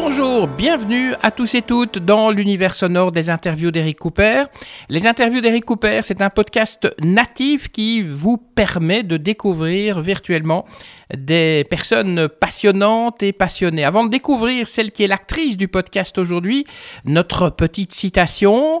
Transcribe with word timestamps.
Bonjour, 0.00 0.46
bienvenue 0.46 1.14
à 1.24 1.32
tous 1.32 1.56
et 1.56 1.62
toutes 1.62 1.98
dans 1.98 2.30
l'univers 2.30 2.72
sonore 2.72 3.10
des 3.10 3.30
interviews 3.30 3.72
d'Eric 3.72 3.98
Cooper. 3.98 4.44
Les 4.88 5.08
interviews 5.08 5.40
d'Eric 5.40 5.64
Cooper, 5.64 6.02
c'est 6.04 6.22
un 6.22 6.30
podcast 6.30 6.88
natif 7.02 7.66
qui 7.66 8.02
vous 8.02 8.36
permet 8.36 9.02
de 9.02 9.16
découvrir 9.16 10.00
virtuellement 10.00 10.66
des 11.12 11.66
personnes 11.68 12.28
passionnantes 12.28 13.24
et 13.24 13.32
passionnées. 13.32 13.84
Avant 13.84 14.04
de 14.04 14.08
découvrir 14.08 14.68
celle 14.68 14.92
qui 14.92 15.02
est 15.02 15.08
l'actrice 15.08 15.56
du 15.56 15.66
podcast 15.66 16.16
aujourd'hui, 16.16 16.64
notre 17.04 17.50
petite 17.50 17.92
citation. 17.92 18.80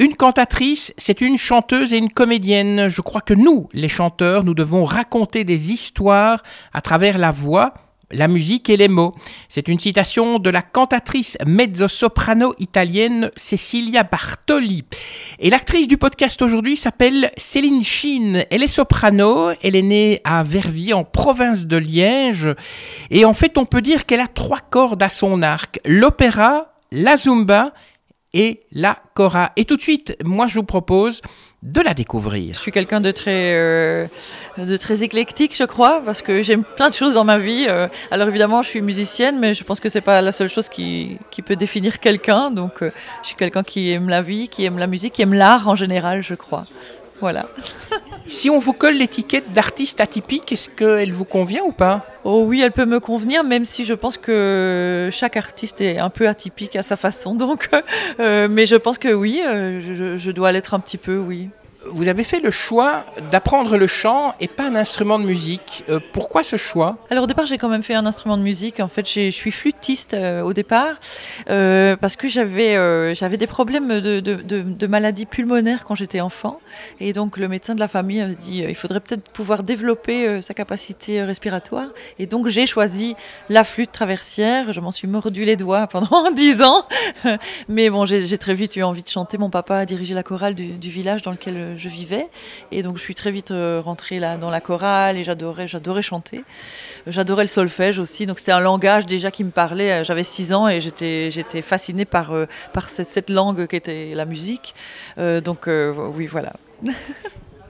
Une 0.00 0.16
cantatrice, 0.16 0.92
c'est 0.98 1.20
une 1.20 1.38
chanteuse 1.38 1.94
et 1.94 1.98
une 1.98 2.10
comédienne. 2.10 2.88
Je 2.88 3.02
crois 3.02 3.20
que 3.20 3.34
nous, 3.34 3.68
les 3.72 3.88
chanteurs, 3.88 4.42
nous 4.42 4.54
devons 4.54 4.84
raconter 4.84 5.44
des 5.44 5.70
histoires 5.70 6.42
à 6.72 6.80
travers 6.80 7.18
la 7.18 7.30
voix 7.30 7.72
la 8.10 8.28
musique 8.28 8.68
et 8.70 8.76
les 8.76 8.88
mots. 8.88 9.14
C'est 9.48 9.68
une 9.68 9.78
citation 9.78 10.38
de 10.38 10.50
la 10.50 10.62
cantatrice 10.62 11.38
mezzo-soprano 11.46 12.54
italienne 12.58 13.30
Cecilia 13.36 14.02
Bartoli. 14.02 14.84
Et 15.38 15.50
l'actrice 15.50 15.88
du 15.88 15.96
podcast 15.96 16.42
aujourd'hui 16.42 16.76
s'appelle 16.76 17.30
Céline 17.36 17.82
Chine. 17.82 18.44
Elle 18.50 18.62
est 18.62 18.68
soprano, 18.68 19.50
elle 19.62 19.76
est 19.76 19.82
née 19.82 20.20
à 20.24 20.42
Verviers 20.42 20.94
en 20.94 21.04
province 21.04 21.66
de 21.66 21.76
Liège. 21.76 22.48
Et 23.10 23.24
en 23.24 23.34
fait, 23.34 23.58
on 23.58 23.64
peut 23.64 23.82
dire 23.82 24.06
qu'elle 24.06 24.20
a 24.20 24.28
trois 24.28 24.60
cordes 24.60 25.02
à 25.02 25.08
son 25.08 25.42
arc. 25.42 25.80
L'opéra, 25.84 26.74
la 26.92 27.16
zumba 27.16 27.72
et 28.32 28.62
la 28.72 28.98
cora. 29.14 29.52
Et 29.56 29.64
tout 29.64 29.76
de 29.76 29.82
suite, 29.82 30.16
moi 30.24 30.46
je 30.46 30.54
vous 30.54 30.64
propose 30.64 31.20
de 31.62 31.80
la 31.80 31.92
découvrir. 31.92 32.54
Je 32.54 32.60
suis 32.60 32.72
quelqu'un 32.72 33.00
de 33.00 33.10
très, 33.10 33.52
euh, 33.54 34.06
de 34.56 34.76
très 34.78 35.02
éclectique, 35.02 35.54
je 35.54 35.64
crois, 35.64 36.00
parce 36.02 36.22
que 36.22 36.42
j'aime 36.42 36.64
plein 36.64 36.88
de 36.88 36.94
choses 36.94 37.14
dans 37.14 37.24
ma 37.24 37.38
vie. 37.38 37.66
Euh, 37.68 37.86
alors 38.10 38.28
évidemment, 38.28 38.62
je 38.62 38.68
suis 38.68 38.80
musicienne, 38.80 39.38
mais 39.38 39.52
je 39.52 39.62
pense 39.62 39.78
que 39.78 39.90
c'est 39.90 40.00
pas 40.00 40.22
la 40.22 40.32
seule 40.32 40.48
chose 40.48 40.70
qui, 40.70 41.18
qui 41.30 41.42
peut 41.42 41.56
définir 41.56 42.00
quelqu'un. 42.00 42.50
Donc, 42.50 42.82
euh, 42.82 42.90
je 43.22 43.28
suis 43.28 43.36
quelqu'un 43.36 43.62
qui 43.62 43.90
aime 43.90 44.08
la 44.08 44.22
vie, 44.22 44.48
qui 44.48 44.64
aime 44.64 44.78
la 44.78 44.86
musique, 44.86 45.14
qui 45.14 45.22
aime 45.22 45.34
l'art 45.34 45.68
en 45.68 45.76
général, 45.76 46.22
je 46.22 46.34
crois. 46.34 46.64
Voilà. 47.20 47.48
Si 48.26 48.48
on 48.48 48.58
vous 48.58 48.72
colle 48.72 48.94
l'étiquette 48.94 49.52
d'artiste 49.52 50.00
atypique, 50.00 50.52
est-ce 50.52 50.70
qu'elle 50.70 51.12
vous 51.12 51.24
convient 51.24 51.62
ou 51.64 51.72
pas? 51.72 52.06
Oh 52.24 52.44
oui, 52.46 52.60
elle 52.60 52.72
peut 52.72 52.86
me 52.86 53.00
convenir, 53.00 53.44
même 53.44 53.64
si 53.64 53.84
je 53.84 53.94
pense 53.94 54.16
que 54.16 55.08
chaque 55.12 55.36
artiste 55.36 55.80
est 55.80 55.98
un 55.98 56.10
peu 56.10 56.28
atypique 56.28 56.76
à 56.76 56.82
sa 56.82 56.96
façon. 56.96 57.34
Donc, 57.34 57.68
euh, 58.20 58.46
mais 58.48 58.66
je 58.66 58.76
pense 58.76 58.98
que 58.98 59.12
oui, 59.12 59.42
euh, 59.44 59.80
je, 59.80 60.16
je 60.16 60.30
dois 60.30 60.52
l'être 60.52 60.74
un 60.74 60.80
petit 60.80 60.98
peu, 60.98 61.18
oui. 61.18 61.50
Vous 61.86 62.08
avez 62.08 62.24
fait 62.24 62.40
le 62.40 62.50
choix 62.50 63.06
d'apprendre 63.30 63.78
le 63.78 63.86
chant 63.86 64.34
et 64.38 64.48
pas 64.48 64.64
un 64.64 64.74
instrument 64.74 65.18
de 65.18 65.24
musique. 65.24 65.82
Euh, 65.88 65.98
pourquoi 66.12 66.42
ce 66.42 66.56
choix? 66.56 66.98
Alors 67.08 67.24
au 67.24 67.26
départ, 67.26 67.46
j'ai 67.46 67.56
quand 67.56 67.70
même 67.70 67.82
fait 67.82 67.94
un 67.94 68.04
instrument 68.04 68.36
de 68.36 68.42
musique. 68.42 68.80
En 68.80 68.88
fait, 68.88 69.08
je 69.08 69.30
suis 69.30 69.50
flûtiste 69.50 70.12
euh, 70.12 70.42
au 70.42 70.52
départ 70.52 70.98
euh, 71.48 71.96
parce 71.96 72.16
que 72.16 72.28
j'avais 72.28 73.36
des 73.38 73.46
problèmes 73.46 74.00
de, 74.00 74.20
de, 74.20 74.34
de, 74.42 74.86
maladie 74.86 75.24
pulmonaire 75.24 75.84
quand 75.84 75.94
j'étais 75.94 76.20
enfant. 76.20 76.60
Et 77.00 77.14
donc 77.14 77.38
le 77.38 77.48
médecin 77.48 77.74
de 77.74 77.80
la 77.80 77.88
famille 77.88 78.20
avait 78.20 78.34
dit 78.34 78.62
il 78.68 78.74
faudrait 78.74 79.00
peut-être 79.00 79.30
pouvoir 79.30 79.62
développer 79.62 80.42
sa 80.42 80.52
capacité 80.52 81.22
respiratoire. 81.22 81.88
Et 82.18 82.26
donc 82.26 82.48
j'ai 82.48 82.66
choisi 82.66 83.16
la 83.48 83.64
flûte 83.64 83.90
traversière. 83.90 84.74
Je 84.74 84.80
m'en 84.80 84.90
suis 84.90 85.08
mordu 85.08 85.46
les 85.46 85.56
doigts 85.56 85.86
pendant 85.90 86.30
dix 86.34 86.60
ans. 86.62 86.84
Mais 87.68 87.88
bon, 87.88 88.04
j'ai 88.04 88.38
très 88.38 88.54
vite 88.54 88.76
eu 88.76 88.82
envie 88.82 89.02
de 89.02 89.08
chanter. 89.08 89.38
Mon 89.38 89.50
papa 89.50 89.76
a 89.76 89.86
dirigé 89.86 90.12
la 90.14 90.22
chorale 90.22 90.54
du, 90.54 90.74
du 90.74 90.90
village 90.90 91.22
dans 91.22 91.30
lequel 91.30 91.69
je 91.76 91.88
vivais. 91.88 92.28
Et 92.70 92.82
donc, 92.82 92.96
je 92.96 93.02
suis 93.02 93.14
très 93.14 93.30
vite 93.30 93.50
euh, 93.50 93.80
rentrée 93.84 94.18
là 94.18 94.36
dans 94.36 94.50
la 94.50 94.60
chorale 94.60 95.16
et 95.16 95.24
j'adorais, 95.24 95.68
j'adorais 95.68 96.02
chanter. 96.02 96.44
J'adorais 97.06 97.44
le 97.44 97.48
solfège 97.48 97.98
aussi. 97.98 98.26
Donc, 98.26 98.38
c'était 98.38 98.52
un 98.52 98.60
langage 98.60 99.06
déjà 99.06 99.30
qui 99.30 99.44
me 99.44 99.50
parlait. 99.50 100.04
J'avais 100.04 100.24
6 100.24 100.52
ans 100.52 100.68
et 100.68 100.80
j'étais, 100.80 101.30
j'étais 101.30 101.62
fascinée 101.62 102.04
par, 102.04 102.32
euh, 102.32 102.46
par 102.72 102.88
cette, 102.88 103.08
cette 103.08 103.30
langue 103.30 103.66
qu'était 103.66 104.14
la 104.14 104.24
musique. 104.24 104.74
Euh, 105.18 105.40
donc, 105.40 105.68
euh, 105.68 105.92
oui, 106.14 106.26
voilà. 106.26 106.52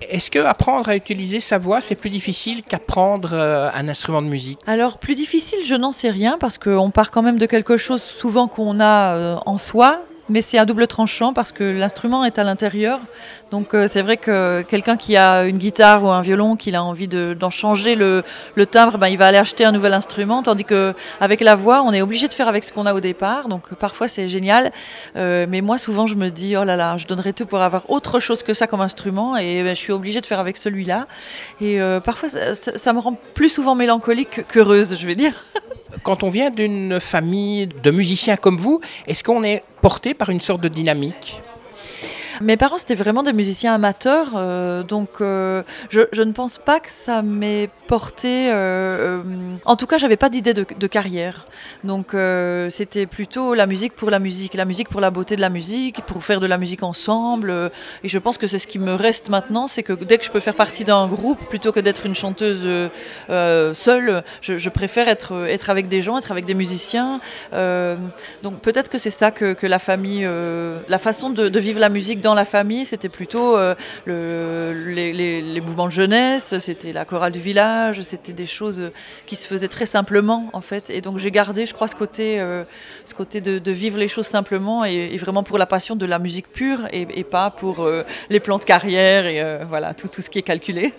Est-ce 0.09 0.31
que 0.31 0.39
apprendre 0.39 0.89
à 0.89 0.97
utiliser 0.97 1.41
sa 1.41 1.59
voix, 1.59 1.81
c'est 1.81 1.95
plus 1.95 2.11
difficile 2.11 2.63
qu'apprendre 2.63 3.31
euh, 3.33 3.71
un 3.75 3.89
instrument 3.89 4.23
de 4.23 4.29
musique? 4.29 4.59
Alors, 4.67 4.99
plus 4.99 5.15
difficile, 5.15 5.61
je 5.65 5.75
n'en 5.75 5.93
sais 5.93 6.11
rien 6.11 6.39
parce 6.39 6.57
qu'on 6.59 6.91
part 6.91 7.11
quand 7.11 7.23
même 7.23 7.39
de 7.39 7.47
quelque 7.47 7.77
chose 7.77 8.03
souvent 8.03 8.49
qu'on 8.49 8.81
a 8.81 9.15
euh, 9.15 9.37
en 9.45 9.59
soi. 9.59 10.03
Mais 10.31 10.43
c'est 10.43 10.59
à 10.59 10.65
double 10.65 10.87
tranchant 10.87 11.33
parce 11.33 11.51
que 11.51 11.65
l'instrument 11.65 12.25
est 12.25 12.39
à 12.39 12.45
l'intérieur. 12.45 13.01
Donc 13.51 13.75
euh, 13.75 13.89
c'est 13.89 14.01
vrai 14.01 14.17
que 14.17 14.63
quelqu'un 14.63 14.97
qui 14.97 15.17
a 15.17 15.43
une 15.45 15.59
guitare 15.59 16.05
ou 16.05 16.09
un 16.09 16.23
violon, 16.23 16.55
qu'il 16.55 16.77
a 16.77 16.85
envie 16.85 17.09
de- 17.09 17.35
d'en 17.39 17.51
changer 17.51 17.97
le, 17.97 18.23
timbre, 18.71 18.97
ben, 18.97 19.09
il 19.09 19.19
va 19.19 19.27
aller 19.27 19.39
acheter 19.39 19.65
un 19.65 19.73
nouvel 19.73 19.93
instrument. 19.93 20.41
Tandis 20.45 20.65
que 20.65 20.95
avec 21.21 21.41
la 21.41 21.57
voix, 21.57 21.83
on 21.85 21.93
est 21.93 22.01
obligé 22.01 22.29
de 22.29 22.33
faire 22.33 22.47
avec 22.47 22.63
ce 22.63 22.73
qu'on 22.73 22.87
a 22.87 22.95
au 22.95 23.01
départ. 23.01 23.49
Donc 23.49 23.75
parfois 23.75 24.07
c'est 24.07 24.29
génial. 24.29 24.71
Euh, 25.17 25.47
mais 25.49 25.63
moi 25.63 25.79
souvent 25.79 26.07
je 26.07 26.15
me 26.15 26.29
dis, 26.29 26.57
oh 26.57 26.63
là 26.63 26.77
là, 26.77 26.97
je 26.97 27.09
donnerais 27.09 27.33
tout 27.33 27.47
pour 27.47 27.61
avoir 27.61 27.91
autre 27.91 28.21
chose 28.21 28.45
que 28.45 28.55
ça 28.55 28.69
comme 28.69 28.83
instrument. 28.83 29.37
Et 29.37 29.65
ben, 29.65 29.75
je 29.75 29.81
suis 29.81 29.93
obligée 29.93 30.21
de 30.21 30.27
faire 30.27 30.39
avec 30.39 30.57
celui-là. 30.59 31.09
Et 31.61 31.81
euh, 31.81 31.99
parfois 31.99 32.29
ça 32.29 32.93
me 32.93 33.01
rend 33.01 33.19
plus 33.35 33.49
souvent 33.49 33.75
mélancolique 33.75 34.47
qu'heureuse, 34.47 34.97
je 34.97 35.07
vais 35.09 35.17
dire. 35.17 35.33
Quand 36.05 36.23
on 36.23 36.31
vient 36.31 36.51
d'une 36.51 37.01
famille 37.01 37.67
de 37.67 37.91
musiciens 37.91 38.37
comme 38.37 38.59
vous, 38.59 38.81
est-ce 39.09 39.25
qu'on 39.25 39.43
est 39.43 39.65
porté 39.81 40.15
par 40.21 40.29
une 40.29 40.41
sorte 40.43 40.61
de 40.61 40.69
dynamique 40.69 41.41
Mes 42.43 42.57
parents, 42.57 42.79
c'était 42.79 42.95
vraiment 42.95 43.23
des 43.23 43.35
musiciens 43.35 43.75
amateurs, 43.75 44.29
euh, 44.35 44.83
donc 44.83 45.21
euh, 45.21 45.63
je, 45.91 46.01
je 46.11 46.23
ne 46.23 46.33
pense 46.33 46.57
pas 46.57 46.81
que 46.81 46.91
ça 46.91 47.21
m'ait 47.21 47.69
porté. 47.87 48.51
euh, 48.51 48.55
euh, 48.55 49.23
en 49.67 49.77
tout 49.77 49.87
cas, 49.87 49.99
j'avais 49.99 50.17
pas 50.17 50.31
d'idée 50.31 50.55
de, 50.55 50.65
de 50.79 50.87
carrière. 50.87 51.47
Donc, 51.85 52.15
euh, 52.15 52.71
c'était 52.71 53.05
plutôt 53.05 53.53
la 53.53 53.67
musique 53.67 53.95
pour 53.95 54.11
la 54.11 54.19
musique, 54.19 54.55
la 54.55 54.65
musique 54.65 54.89
pour 54.89 55.03
la 55.03 55.11
beauté 55.11 55.37
de 55.37 55.43
la 55.43 55.51
musique, 55.51 56.01
pour 56.07 56.25
faire 56.25 56.41
de 56.41 56.47
la 56.47 56.57
musique 56.57 56.83
ensemble. 56.83 57.51
euh, 57.51 57.69
et 58.05 58.09
je 58.09 58.19
pense 58.19 58.39
que 58.39 58.47
c'est 58.47 58.59
ce 58.59 58.67
qui 58.67 58.79
me 58.79 58.95
reste 58.95 59.29
maintenant, 59.29 59.69
c'est 59.69 59.83
que 59.83 59.93
dès 59.93 60.17
que 60.17 60.25
je 60.25 60.31
peux 60.31 60.41
faire 60.41 60.55
partie 60.57 60.85
d'un 60.85 61.07
groupe, 61.09 61.39
plutôt 61.49 61.73
que 61.73 61.81
d'être 61.81 62.07
une 62.07 62.15
chanteuse 62.15 62.67
seule, 63.29 64.25
je, 64.41 64.57
je 64.57 64.69
préfère 64.71 65.09
être, 65.09 65.47
être 65.47 65.69
avec 65.69 65.89
des 65.89 66.01
gens, 66.01 66.17
être 66.17 66.33
avec 66.33 66.47
des 66.47 66.55
musiciens. 66.55 67.21
Donc 67.53 68.61
peut-être 68.63 68.89
que 68.89 68.99
c'est 68.99 69.11
ça 69.11 69.31
que, 69.31 69.53
que 69.53 69.67
la 69.67 69.79
famille, 69.79 70.27
la 70.89 70.99
façon 70.99 71.29
de, 71.29 71.49
de 71.49 71.61
vivre 71.61 71.81
la 71.81 71.91
musique 71.91 72.21
dans 72.21 72.30
la 72.35 72.45
famille, 72.45 72.85
c'était 72.85 73.09
plutôt 73.09 73.57
euh, 73.57 73.75
le, 74.05 74.73
les, 74.93 75.61
mouvements 75.61 75.87
de 75.87 75.93
jeunesse, 75.93 76.59
c'était 76.59 76.93
la 76.93 77.05
chorale 77.05 77.33
du 77.33 77.41
village, 77.41 78.01
c'était 78.03 78.33
des 78.33 78.47
choses 78.47 78.91
qui 79.27 79.37
se 79.37 79.47
faisaient 79.47 79.69
très 79.69 79.87
simplement 79.87 80.51
en 80.53 80.61
fait. 80.61 80.91
Et 80.91 81.01
donc 81.01 81.19
j'ai 81.19 81.31
gardé, 81.31 81.67
je 81.67 81.75
crois, 81.75 81.89
ce 81.89 81.97
côté, 81.97 82.41
euh, 82.41 82.65
ce 83.05 83.15
côté 83.15 83.41
de, 83.41 83.71
vivre 83.71 83.99
les 83.99 84.09
choses 84.09 84.27
simplement 84.27 84.85
et, 84.85 85.17
vraiment 85.17 85.43
pour 85.43 85.59
la 85.59 85.67
passion 85.67 85.97
de 85.97 86.07
la 86.07 86.19
musique 86.19 86.51
pure 86.51 86.89
et, 86.93 87.25
pas 87.25 87.51
pour 87.51 87.81
euh, 87.81 88.05
les 88.31 88.41
plans 88.41 88.59
de 88.59 88.65
carrière 88.65 89.27
et 89.27 89.65
voilà 89.69 89.95
tout, 89.95 90.09
tout 90.09 90.23
ce 90.23 90.31
qui 90.31 90.39
est 90.39 90.43
calculé. 90.43 90.93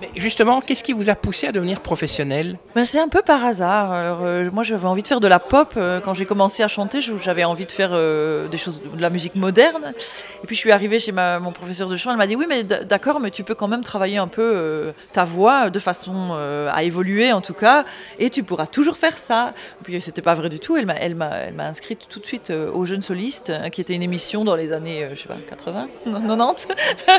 Mais 0.00 0.10
Justement, 0.14 0.60
qu'est-ce 0.60 0.84
qui 0.84 0.92
vous 0.92 1.10
a 1.10 1.14
poussé 1.14 1.46
à 1.46 1.52
devenir 1.52 1.80
professionnel 1.80 2.58
Ben, 2.74 2.84
c'est 2.84 3.00
un 3.00 3.08
peu 3.08 3.22
par 3.22 3.44
hasard. 3.44 3.92
Euh, 3.92 4.50
moi, 4.52 4.62
j'avais 4.62 4.86
envie 4.86 5.02
de 5.02 5.08
faire 5.08 5.20
de 5.20 5.28
la 5.28 5.38
pop. 5.38 5.74
Euh, 5.76 6.00
quand 6.00 6.14
j'ai 6.14 6.26
commencé 6.26 6.62
à 6.62 6.68
chanter, 6.68 7.00
j'avais 7.00 7.44
envie 7.44 7.66
de 7.66 7.70
faire 7.70 7.90
euh, 7.92 8.48
des 8.48 8.58
choses, 8.58 8.82
de 8.82 9.00
la 9.00 9.10
musique 9.10 9.34
moderne. 9.34 9.94
Et 10.42 10.46
puis, 10.46 10.56
je 10.56 10.60
suis 10.60 10.72
arrivée 10.72 10.98
chez 10.98 11.12
mon 11.12 11.52
professeur 11.52 11.88
de 11.88 11.96
chant. 11.96 12.10
Elle 12.10 12.18
m'a 12.18 12.26
dit 12.26 12.36
Oui, 12.36 12.46
mais 12.48 12.64
d'accord, 12.64 13.20
mais 13.20 13.30
tu 13.30 13.44
peux 13.44 13.54
quand 13.54 13.68
même 13.68 13.82
travailler 13.82 14.18
un 14.18 14.28
peu 14.28 14.92
ta 15.12 15.24
voix 15.24 15.70
de 15.70 15.78
façon 15.78 16.34
à 16.72 16.82
évoluer, 16.82 17.32
en 17.32 17.40
tout 17.40 17.54
cas. 17.54 17.84
Et 18.18 18.30
tu 18.30 18.42
pourras 18.42 18.66
toujours 18.66 18.96
faire 18.96 19.16
ça. 19.16 19.54
Et 19.80 19.84
puis, 19.84 20.00
c'était 20.00 20.22
pas 20.22 20.34
vrai 20.34 20.48
du 20.48 20.58
tout. 20.58 20.76
Elle 20.76 20.86
m'a, 21.14 21.30
inscrite 21.58 22.06
tout 22.08 22.20
de 22.20 22.26
suite 22.26 22.50
aux 22.50 22.84
Jeunes 22.84 23.02
Solistes, 23.02 23.52
qui 23.72 23.80
était 23.80 23.94
une 23.94 24.02
émission 24.02 24.44
dans 24.44 24.56
les 24.56 24.72
années, 24.72 25.04
euh, 25.04 25.14
je 25.14 25.22
sais 25.22 25.28
pas, 25.28 25.36
80, 25.48 25.88
90, 26.04 26.68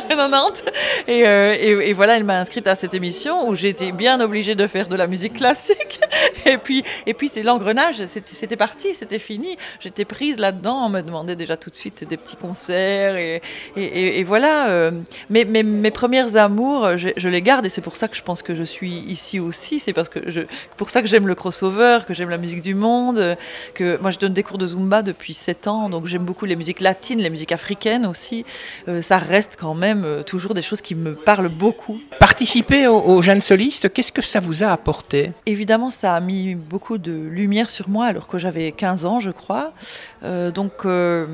90. 0.10 0.64
Et, 1.08 1.28
euh, 1.28 1.56
et, 1.58 1.90
et 1.90 1.94
voilà, 1.94 2.18
elle 2.18 2.24
m'a 2.24 2.40
inscrite 2.40 2.67
à 2.68 2.76
cette 2.76 2.94
émission 2.94 3.50
où 3.50 3.56
j'étais 3.56 3.92
bien 3.92 4.20
obligée 4.20 4.56
de 4.56 4.68
faire 4.68 4.88
de 4.88 4.96
la 4.96 5.08
musique 5.08 5.34
classique. 5.34 6.00
Et 6.46 6.58
puis, 6.58 6.84
et 7.06 7.14
puis 7.14 7.28
c'est 7.28 7.44
l'engrenage, 7.44 8.06
c'était 8.06 8.56
parti, 8.56 8.94
c'était 8.94 9.20
fini. 9.20 9.58
J'étais 9.82 10.06
prise 10.06 10.38
là-dedans, 10.40 10.86
on 10.86 10.90
me 10.90 11.02
demandait 11.02 11.36
déjà 11.36 11.58
tout 11.58 11.70
de 11.70 11.76
suite 11.76 12.08
des 12.08 12.16
petits 12.16 12.38
concerts. 12.38 13.18
Et, 13.18 13.42
et, 13.76 14.24
voilà, 14.24 14.70
euh, 14.70 14.92
mes, 15.30 15.44
mes, 15.44 15.92
premières 15.92 16.38
amours, 16.38 16.96
je, 16.96 17.28
les 17.28 17.42
garde 17.42 17.66
et 17.66 17.70
c'est 17.70 17.82
pour 17.82 17.98
ça 17.98 18.08
que 18.08 18.16
je 18.16 18.24
pense 18.24 18.44
que 18.44 18.56
je 18.56 18.64
suis 18.64 18.92
ici 18.92 19.40
aussi. 19.40 19.80
C'est 19.80 19.92
parce 19.92 20.08
que 20.08 20.30
je, 20.30 20.42
pour 20.78 20.90
ça 20.90 21.02
que 21.02 21.08
j'aime 21.08 21.28
le 21.28 21.36
crossover, 21.36 22.00
que 22.08 22.14
j'aime 22.14 22.30
la 22.30 22.38
musique 22.38 22.62
du 22.62 22.76
monde, 22.76 23.36
que 23.74 23.98
moi 24.02 24.12
je 24.12 24.20
donne 24.20 24.34
des 24.34 24.44
cours 24.44 24.58
de 24.58 24.68
Zumba 24.68 25.02
depuis 25.02 25.34
7 25.34 25.68
ans, 25.68 25.90
donc 25.90 26.06
j'aime 26.06 26.24
beaucoup 26.24 26.46
les 26.46 26.56
musiques 26.56 26.80
latines, 26.80 27.20
les 27.20 27.30
musiques 27.30 27.52
africaines 27.52 28.06
aussi. 28.06 28.46
Euh, 28.88 29.02
ça 29.02 29.18
reste 29.18 29.58
quand 29.60 29.76
même 29.76 30.04
euh, 30.06 30.24
toujours 30.24 30.54
des 30.54 30.62
choses 30.62 30.82
qui 30.82 30.96
me 30.96 31.14
parlent 31.14 31.50
beaucoup. 31.50 32.00
Participer 32.20 32.57
participer 32.64 32.88
aux, 32.88 33.22
jeunes 33.22 33.42
solistes, 33.42 33.92
qu'est-ce 33.94 34.12
que 34.12 34.22
ça 34.22 34.40
vous 34.40 34.64
a 34.64 34.68
apporté? 34.68 35.32
Évidemment, 35.46 35.90
ça 35.90 36.16
a 36.16 36.20
mis 36.20 36.56
beaucoup 36.56 36.98
de 36.98 37.12
lumière 37.12 37.70
sur 37.70 37.88
moi 37.90 38.06
alors 38.08 38.28
que 38.28 38.38
j'avais 38.38 38.72
15 38.72 39.06
ans, 39.06 39.20
je 39.20 39.30
crois. 39.30 39.74
Euh, 40.24 40.50
donc 40.50 40.86
euh, 40.86 41.28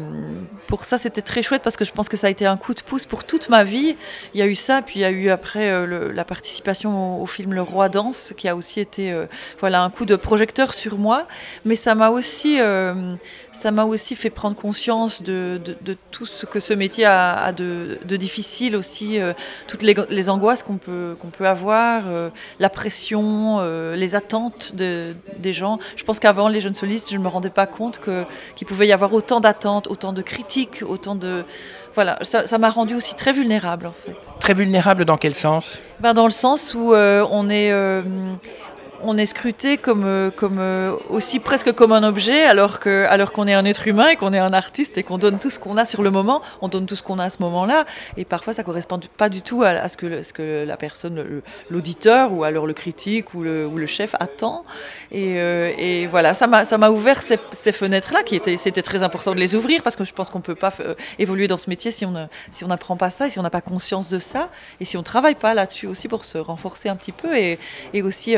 pour 0.68 0.84
ça, 0.84 0.98
c'était 0.98 1.22
très 1.22 1.42
chouette 1.42 1.62
parce 1.62 1.78
que 1.78 1.86
je 1.86 1.92
pense 1.92 2.10
que 2.10 2.18
ça 2.18 2.28
a 2.28 2.30
été 2.30 2.46
un 2.46 2.58
coup 2.58 2.74
de 2.74 2.81
pouce 2.81 3.06
pour 3.06 3.24
toute 3.24 3.48
ma 3.50 3.64
vie. 3.64 3.96
Il 4.34 4.40
y 4.40 4.44
a 4.44 4.48
eu 4.48 4.56
ça, 4.56 4.81
puis 4.81 5.00
il 5.00 5.04
y 5.04 5.06
a 5.06 5.12
eu 5.12 5.30
après 5.30 5.72
euh, 5.72 6.12
la 6.12 6.25
participation 6.25 7.22
au, 7.22 7.25
film 7.25 7.54
Le 7.54 7.62
Roi 7.62 7.90
danse 7.90 8.34
qui 8.36 8.48
a 8.48 8.56
aussi 8.56 8.80
été 8.80 9.16
voilà 9.60 9.84
un 9.84 9.90
coup 9.90 10.06
de 10.06 10.16
projecteur 10.16 10.74
sur 10.74 10.98
moi. 10.98 11.28
Mais 11.64 11.75
ça 11.75 11.96
m'a 11.96 12.10
aussi 12.10 12.58
ça 13.52 13.72
aussi 13.86 14.16
fait 14.16 14.30
prendre 14.30 14.56
conscience 14.56 15.22
de, 15.22 15.60
tout 16.12 16.25
ce 16.25 16.46
que 16.46 16.60
ce 16.60 16.74
métier 16.74 17.06
a, 17.06 17.52
de, 17.52 17.98
difficile 18.18 18.75
aussi, 18.75 19.20
toutes 19.68 19.84
les 19.84 20.30
angoisses 20.30 20.64
qu'on 20.64 20.78
peut 20.78 21.12
qu'on 21.19 21.30
peut 21.30 21.48
avoir, 21.48 22.04
la 22.60 22.69
pression, 22.69 23.62
les 23.94 24.15
attentes 24.15 24.75
de, 24.75 25.15
des 25.39 25.54
gens. 25.54 25.80
Je 25.95 26.04
pense 26.04 26.19
qu'avant 26.19 26.48
les 26.48 26.62
jeunes 26.62 26.75
solistes, 26.75 27.12
je 27.12 27.18
ne 27.18 27.24
me 27.24 27.27
rendais 27.27 27.50
pas 27.50 27.68
compte 27.68 28.00
que 28.00 28.24
qu'il 28.56 28.68
pouvait 28.68 28.88
y 28.88 28.92
avoir 28.92 29.13
autant 29.13 29.39
d'attentes, 29.39 29.88
autant 29.88 30.13
de 30.13 30.21
critiques, 30.21 30.83
autant 30.88 31.15
de... 31.15 31.45
Voilà, 31.94 32.18
ça 32.24 32.57
m'a 32.57 32.69
rendu 32.69 32.95
aussi 32.95 33.13
très 33.15 33.33
vulnérable 33.33 33.86
en 33.86 33.92
fait. 33.92 34.15
Très 34.39 34.54
vulnérable 34.54 35.06
dans 35.06 35.18
quel 35.18 35.36
sens? 35.36 35.83
Ben, 36.00 36.13
Dans 36.13 36.25
le 36.25 36.31
sens 36.31 36.74
où 36.74 36.94
euh, 36.94 37.25
on 37.30 37.50
est... 37.50 37.71
On 39.06 39.18
est 39.18 39.26
scruté 39.26 39.78
comme, 39.78 40.06
euh, 40.06 40.32
euh, 40.44 40.96
aussi 41.10 41.42
presque 41.42 41.74
comme 41.74 41.92
un 41.92 42.04
objet, 42.04 42.44
alors 42.44 42.80
qu'on 42.80 43.48
est 43.48 43.54
un 43.54 43.66
être 43.66 43.86
humain 43.86 44.08
et 44.08 44.16
qu'on 44.16 44.32
est 44.32 44.40
un 44.40 44.54
artiste 44.54 44.98
et 44.98 45.04
qu'on 45.04 45.18
donne 45.18 45.40
tout 45.40 45.50
ce 45.50 45.60
qu'on 45.60 45.76
a 45.76 45.84
sur 45.84 46.04
le 46.04 46.10
moment, 46.10 46.42
on 46.62 46.70
donne 46.70 46.86
tout 46.86 46.96
ce 46.96 47.04
qu'on 47.04 47.20
a 47.20 47.26
à 47.26 47.30
ce 47.30 47.40
moment-là. 47.42 47.84
Et 48.16 48.24
parfois, 48.24 48.54
ça 48.54 48.64
correspond 48.64 49.02
pas 49.18 49.28
du 49.28 49.42
tout 49.42 49.62
à, 49.64 49.90
ce, 49.90 49.98
que, 49.98 50.64
la 50.64 50.78
personne, 50.78 51.42
l'auditeur 51.70 52.32
ou 52.32 52.46
alors 52.46 52.66
le 52.66 52.74
critique 52.74 53.34
ou 53.34 53.44
le, 53.44 53.86
chef 53.86 54.16
attend. 54.22 54.64
Et, 55.12 55.36
euh, 55.38 55.74
et 55.78 56.08
voilà, 56.08 56.34
ça 56.34 56.48
m'a 56.48 56.90
ouvert 56.90 57.22
ces, 57.22 57.72
fenêtres-là, 57.74 58.24
qui 58.24 58.38
étaient, 58.38 58.56
c'était 58.56 58.82
très 58.82 59.04
important 59.04 59.36
de 59.36 59.40
les 59.40 59.54
ouvrir 59.54 59.84
parce 59.84 59.98
que 59.98 60.06
je 60.06 60.14
pense 60.14 60.30
qu'on 60.30 60.40
peut 60.40 60.56
pas 60.56 60.72
évoluer 61.20 61.50
dans 61.50 61.58
ce 61.58 61.70
métier 61.70 61.92
si 61.92 62.06
on 62.06 62.68
n'apprend 62.68 62.96
pas 62.96 63.10
ça, 63.10 63.30
si 63.30 63.38
on 63.38 63.44
n'a 63.44 63.50
pas 63.50 63.62
conscience 63.62 64.08
de 64.08 64.20
ça, 64.20 64.50
et 64.80 64.86
si 64.86 64.96
on 64.96 65.04
travaille 65.04 65.36
pas 65.36 65.54
là-dessus 65.54 65.88
aussi 65.88 66.08
pour 66.08 66.24
se 66.24 66.38
renforcer 66.38 66.88
un 66.88 66.96
petit 66.96 67.12
peu 67.12 67.36
et 67.36 67.58
aussi 68.02 68.38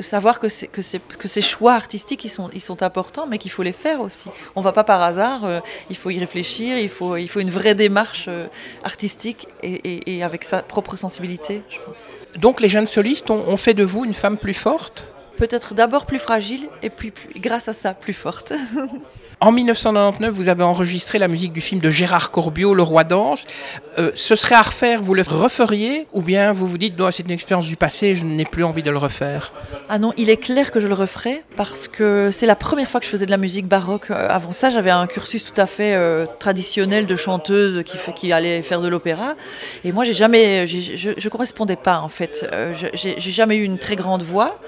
savoir 0.00 0.40
que, 0.40 0.46
que, 0.66 0.80
que 1.18 1.28
ces 1.28 1.42
choix 1.42 1.74
artistiques, 1.74 2.24
ils 2.24 2.30
sont, 2.30 2.50
ils 2.52 2.60
sont 2.60 2.82
importants, 2.82 3.26
mais 3.26 3.38
qu'il 3.38 3.50
faut 3.50 3.62
les 3.62 3.72
faire 3.72 4.00
aussi. 4.00 4.28
On 4.54 4.60
ne 4.60 4.64
va 4.64 4.72
pas 4.72 4.84
par 4.84 5.02
hasard, 5.02 5.44
euh, 5.44 5.60
il 5.90 5.96
faut 5.96 6.10
y 6.10 6.18
réfléchir, 6.18 6.78
il 6.78 6.88
faut, 6.88 7.16
il 7.16 7.28
faut 7.28 7.40
une 7.40 7.50
vraie 7.50 7.74
démarche 7.74 8.26
euh, 8.28 8.46
artistique 8.82 9.48
et, 9.62 10.16
et, 10.16 10.22
avec 10.22 10.44
sa 10.44 10.62
propre 10.62 10.96
sensibilité, 10.96 11.62
je 11.68 11.78
pense. 11.84 12.04
Donc 12.36 12.60
les 12.60 12.68
jeunes 12.68 12.86
solistes 12.86 13.30
ont, 13.30 13.56
fait 13.56 13.74
de 13.74 13.84
vous 13.84 14.04
une 14.04 14.14
femme 14.14 14.38
plus 14.38 14.54
forte? 14.54 15.08
Peut-être 15.36 15.74
d'abord 15.74 16.06
plus 16.06 16.18
fragile, 16.18 16.68
et 16.82 16.90
puis 16.90 17.12
grâce 17.36 17.68
à 17.68 17.72
ça, 17.72 17.94
plus 17.94 18.12
forte. 18.12 18.52
En 19.40 19.52
1999, 19.52 20.32
vous 20.32 20.48
avez 20.48 20.62
enregistré 20.62 21.18
la 21.18 21.28
musique 21.28 21.52
du 21.52 21.60
film 21.60 21.80
de 21.80 21.90
Gérard 21.90 22.30
Corbiot, 22.30 22.72
Le 22.72 22.82
Roi 22.82 23.04
danse. 23.04 23.46
Euh, 23.98 24.10
ce 24.14 24.34
serait 24.36 24.54
à 24.54 24.62
refaire, 24.62 25.02
vous 25.02 25.14
le 25.14 25.22
referiez 25.22 26.06
Ou 26.12 26.22
bien 26.22 26.52
vous 26.52 26.66
vous 26.66 26.78
dites, 26.78 26.94
c'est 27.10 27.24
une 27.24 27.32
expérience 27.32 27.66
du 27.66 27.76
passé, 27.76 28.14
je 28.14 28.24
n'ai 28.24 28.44
plus 28.44 28.64
envie 28.64 28.82
de 28.82 28.90
le 28.90 28.98
refaire? 28.98 29.52
Ah 29.88 29.98
non, 29.98 30.12
il 30.16 30.30
est 30.30 30.36
clair 30.36 30.70
que 30.70 30.80
je 30.80 30.86
le 30.86 30.94
referai 30.94 31.42
parce 31.56 31.88
que 31.88 32.30
c'est 32.32 32.46
la 32.46 32.54
première 32.54 32.88
fois 32.88 33.00
que 33.00 33.06
je 33.06 33.10
faisais 33.10 33.26
de 33.26 33.30
la 33.30 33.36
musique 33.36 33.66
baroque. 33.66 34.10
Euh, 34.10 34.28
avant 34.30 34.52
ça, 34.52 34.70
j'avais 34.70 34.90
un 34.90 35.06
cursus 35.06 35.44
tout 35.44 35.60
à 35.60 35.66
fait 35.66 35.94
euh, 35.94 36.26
traditionnel 36.38 37.06
de 37.06 37.16
chanteuse 37.16 37.82
qui, 38.14 38.32
allait 38.32 38.62
faire 38.62 38.80
de 38.80 38.88
l'opéra. 38.88 39.34
Et 39.84 39.92
moi, 39.92 40.04
j'ai 40.04 40.14
jamais, 40.14 40.66
je 40.66 41.10
ne 41.10 41.28
correspondais 41.28 41.76
pas 41.76 41.98
en 42.00 42.08
fait. 42.08 42.46
j'ai 42.94 43.18
jamais 43.18 43.56
eu 43.56 43.64
une 43.64 43.78
très 43.78 43.96
grande 43.96 44.22
voix. 44.22 44.58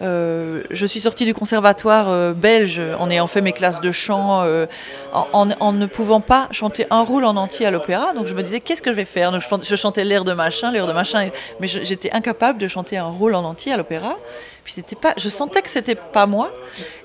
je 0.00 0.86
suis 0.86 1.00
sortie 1.00 1.24
du 1.24 1.34
conservatoire 1.34 2.34
belge 2.34 2.80
en 2.98 3.10
ayant 3.10 3.26
fait 3.26 3.40
mes 3.40 3.52
classes 3.52 3.80
de 3.80 3.92
chant 3.92 4.21
euh, 4.30 4.66
en, 5.12 5.72
ne 5.72 5.86
pouvant 5.86 6.20
pas 6.20 6.48
chanter 6.50 6.86
un 6.90 7.02
rôle 7.02 7.24
en 7.24 7.36
entier 7.36 7.66
à 7.66 7.70
l'opéra. 7.70 8.12
Donc 8.14 8.26
je 8.26 8.34
me 8.34 8.42
disais, 8.42 8.60
qu'est-ce 8.60 8.82
que 8.82 8.90
je 8.90 8.96
vais 8.96 9.04
faire 9.04 9.30
Donc 9.30 9.42
je, 9.62 9.76
chantais 9.76 10.04
l'air 10.04 10.24
de 10.24 10.32
machin, 10.32 10.70
l'air 10.70 10.86
de 10.86 10.92
machin, 10.92 11.30
mais 11.60 11.66
j'étais 11.66 12.10
incapable 12.12 12.58
de 12.58 12.68
chanter 12.68 12.98
un 12.98 13.06
rôle 13.06 13.34
en 13.34 13.44
entier 13.44 13.72
à 13.72 13.76
l'opéra. 13.76 14.16
Puis 14.64 14.74
pas, 15.00 15.14
je 15.16 15.28
sentais 15.28 15.62
que 15.62 15.70
c'était 15.70 15.94
pas 15.94 16.26
moi. 16.26 16.50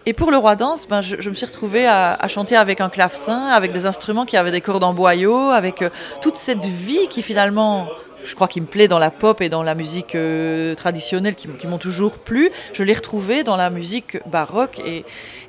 Et 0.06 0.14
pour 0.14 0.32
le 0.32 0.38
roi 0.38 0.56
danse, 0.56 0.88
ben, 0.88 1.02
je, 1.02 1.30
me 1.30 1.34
suis 1.34 1.46
retrouvée 1.46 1.88
à, 1.88 2.28
chanter 2.28 2.56
avec 2.56 2.82
un 2.82 2.90
clavecin, 2.90 3.48
avec 3.48 3.72
des 3.72 3.86
instruments 3.86 4.26
qui 4.26 4.38
avaient 4.38 4.52
des 4.52 4.62
cordes 4.62 4.84
en 4.84 4.94
boyau, 4.94 5.50
avec 5.50 5.82
euh, 5.82 5.90
toute 6.22 6.36
cette 6.36 6.64
vie 6.64 7.08
qui 7.10 7.22
finalement 7.22 7.88
je 8.28 8.36
crois 8.36 8.48
qu'il 8.48 8.62
me 8.62 8.68
plaît 8.68 8.88
dans 8.88 9.00
la 9.00 9.10
pop 9.10 9.42
et 9.42 9.50
dans 9.50 9.64
la 9.64 9.74
musique 9.74 10.14
euh, 10.16 10.76
traditionnelle 10.76 11.36
qui, 11.36 11.48
m'ont 11.68 11.78
toujours 11.78 12.18
plu. 12.20 12.52
Je 12.74 12.84
l'ai 12.84 12.94
retrouvé 12.94 13.44
dans 13.44 13.56
la 13.56 13.70
musique 13.70 14.18
baroque 14.28 14.80
et, 14.86 15.06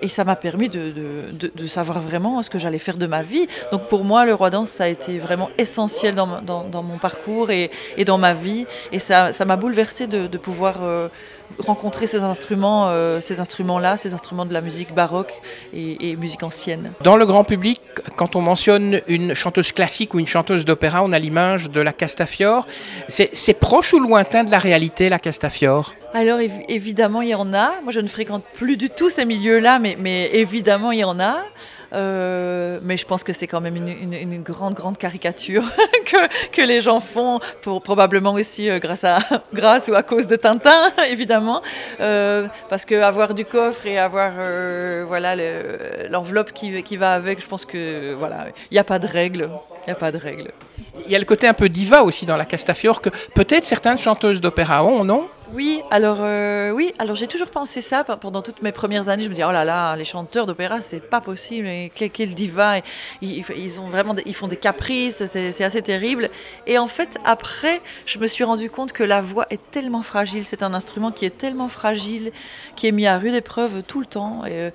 ça 0.09 0.25
m'a 0.25 0.37
permis 0.37 0.69
de, 0.69 1.67
savoir 1.67 2.01
vraiment 2.01 2.43
ce 2.43 2.51
que 2.51 2.59
j'allais 2.59 2.79
faire 2.79 2.97
de 2.97 3.07
ma 3.07 3.23
vie. 3.23 3.47
Donc 3.73 3.89
pour 3.89 4.05
moi, 4.05 4.25
le 4.25 4.35
roi 4.35 4.51
danse, 4.51 4.71
ça 4.71 4.85
a 4.85 4.89
été 4.89 5.19
vraiment 5.19 5.51
essentiel 5.59 6.15
dans, 6.15 6.83
mon 6.83 6.99
parcours 6.99 7.51
et, 7.51 7.71
dans 8.07 8.19
ma 8.19 8.33
vie. 8.33 8.67
Et 8.93 8.99
ça 8.99 9.33
m'a 9.47 9.57
bouleversé 9.57 10.07
de, 10.07 10.39
pouvoir... 10.39 10.77
Euh, 10.83 11.09
rencontrer 11.59 12.07
ces 12.07 12.23
instruments, 12.23 12.89
euh, 12.89 13.21
ces 13.21 13.41
instruments-là, 13.41 13.97
ces 13.97 14.15
instruments 14.15 14.47
de 14.47 14.53
la 14.53 14.61
musique 14.61 14.95
baroque 14.95 15.33
et, 15.73 16.17
musique 16.17 16.43
ancienne. 16.43 16.93
Dans 17.03 17.17
le 17.17 17.27
grand 17.27 17.45
public, 17.45 17.81
quand 18.17 18.37
on 18.37 18.41
mentionne 18.41 19.01
une 19.09 19.35
chanteuse 19.35 19.73
classique 19.73 20.15
ou 20.15 20.19
une 20.19 20.27
chanteuse 20.27 20.65
d'opéra, 20.65 21.03
on 21.03 21.13
a 21.13 21.19
l'image 21.19 21.71
de 21.71 21.81
la 21.81 21.93
Castafiore. 21.93 22.67
C'est 23.09 23.59
proche 23.59 23.93
ou 23.95 23.99
lointain 23.99 24.45
de 24.45 24.51
la 24.51 24.59
réalité, 24.59 25.09
la 25.09 25.19
Castafiore? 25.19 25.95
Alors 26.15 26.41
évidemment, 26.69 27.23
il 27.23 27.29
y 27.29 27.35
en 27.35 27.53
a. 27.53 27.73
Moi, 27.83 27.93
je 27.93 28.01
ne 28.01 28.09
fréquente 28.09 28.45
plus 28.55 28.77
du 28.77 28.91
tout 28.91 29.11
ces 29.11 29.25
milieux-là, 29.25 29.79
mais, 29.79 29.97
mais 29.99 30.31
évidemment, 30.33 30.91
il 30.93 31.01
y 31.01 31.05
en 31.05 31.21
a. 31.21 31.43
Euh, 31.93 32.81
mais 32.83 32.97
je 32.97 33.07
pense 33.07 33.25
que 33.25 33.33
c'est 33.33 33.47
quand 33.47 33.61
même 33.61 33.77
une, 33.77 34.43
grande, 34.43 34.75
grande 34.75 34.99
caricature 34.99 35.65
que, 36.05 36.51
que, 36.51 36.63
les 36.63 36.81
gens 36.81 37.01
font, 37.01 37.41
probablement 37.83 38.35
aussi 38.35 38.69
euh, 38.69 38.79
grâce, 38.79 39.05
à, 39.05 39.19
grâce 39.55 39.89
ou 39.89 39.95
à 39.95 40.03
cause 40.03 40.27
de 40.27 40.37
Tintin, 40.37 40.93
évidemment. 41.09 41.63
Euh, 42.01 42.47
parce 42.69 42.85
qu'avoir 42.85 43.35
du 43.35 43.45
coffre 43.45 43.87
et 43.87 43.99
avoir 43.99 44.33
voilà, 45.07 45.35
l'enveloppe 46.11 46.53
qui, 46.53 46.83
qui, 46.83 46.97
va 46.97 47.15
avec, 47.15 47.41
je 47.41 47.47
pense 47.47 47.65
que 47.65 48.15
voilà, 48.15 48.49
il 48.71 48.75
n'y 48.75 48.79
a 48.79 48.85
pas 48.85 48.99
de 48.99 49.07
règle. 49.07 49.49
Il 49.83 49.87
n'y 49.87 49.93
a 49.93 49.97
pas 49.97 50.13
de 50.13 50.19
règle. 50.19 50.53
Il 51.07 51.11
y 51.11 51.17
a 51.17 51.19
le 51.19 51.25
côté 51.25 51.47
un 51.47 51.55
peu 51.55 51.69
diva 51.69 52.03
aussi 52.03 52.27
dans 52.27 52.37
la 52.37 52.45
Castafiore 52.45 53.01
que 53.01 53.11
peut-être 53.35 53.65
certaines 53.65 53.99
chanteuses 53.99 54.41
d'opéra 54.41 54.85
ont, 54.85 55.05
non? 55.05 55.29
Oui, 55.55 55.81
alors 55.91 56.19
euh, 56.21 56.71
oui, 56.73 56.93
alors 56.99 57.17
j'ai 57.17 57.27
toujours 57.27 57.49
pensé 57.49 57.81
ça 57.81 58.05
pendant 58.05 58.43
toutes 58.43 58.61
mes 58.63 58.73
premières 58.73 59.09
années. 59.09 59.23
Je 59.23 59.29
me 59.29 59.35
dis 59.35 59.43
oh 59.43 59.51
là 59.51 59.65
là, 59.65 59.97
les 59.97 60.05
chanteurs 60.05 60.47
d'opéra, 60.47 60.81
c'est 60.81 61.01
pas 61.01 61.21
possible. 61.21 61.67
Et 61.67 61.91
quel, 61.95 62.35
diva, 62.35 62.75
ils, 63.23 63.81
ont 63.81 63.89
vraiment, 63.89 64.15
ils 64.27 64.35
font 64.35 64.49
des 64.49 64.57
caprices, 64.57 65.25
c'est 65.27 65.65
assez 65.65 65.81
terrible. 65.81 66.29
Et 66.67 66.77
en 66.79 66.87
fait, 66.87 67.19
après, 67.25 67.81
je 68.05 68.19
me 68.19 68.27
suis 68.27 68.45
rendu 68.45 68.69
compte 68.69 68.93
que 68.93 69.03
la 69.03 69.21
voix 69.21 69.47
est 69.51 69.61
tellement 69.71 70.03
fragile. 70.03 70.45
C'est 70.45 70.63
un 70.63 70.75
instrument 70.75 71.13
qui 71.13 71.25
est 71.25 71.37
tellement 71.37 71.69
fragile, 71.69 72.31
qui 72.77 72.87
est 72.87 72.93
mis 72.93 73.07
à 73.07 73.19
rude 73.19 73.35
épreuve 73.35 73.83
tout 73.83 74.01
le 74.01 74.07
temps. 74.07 74.43
Euh, 74.47 74.71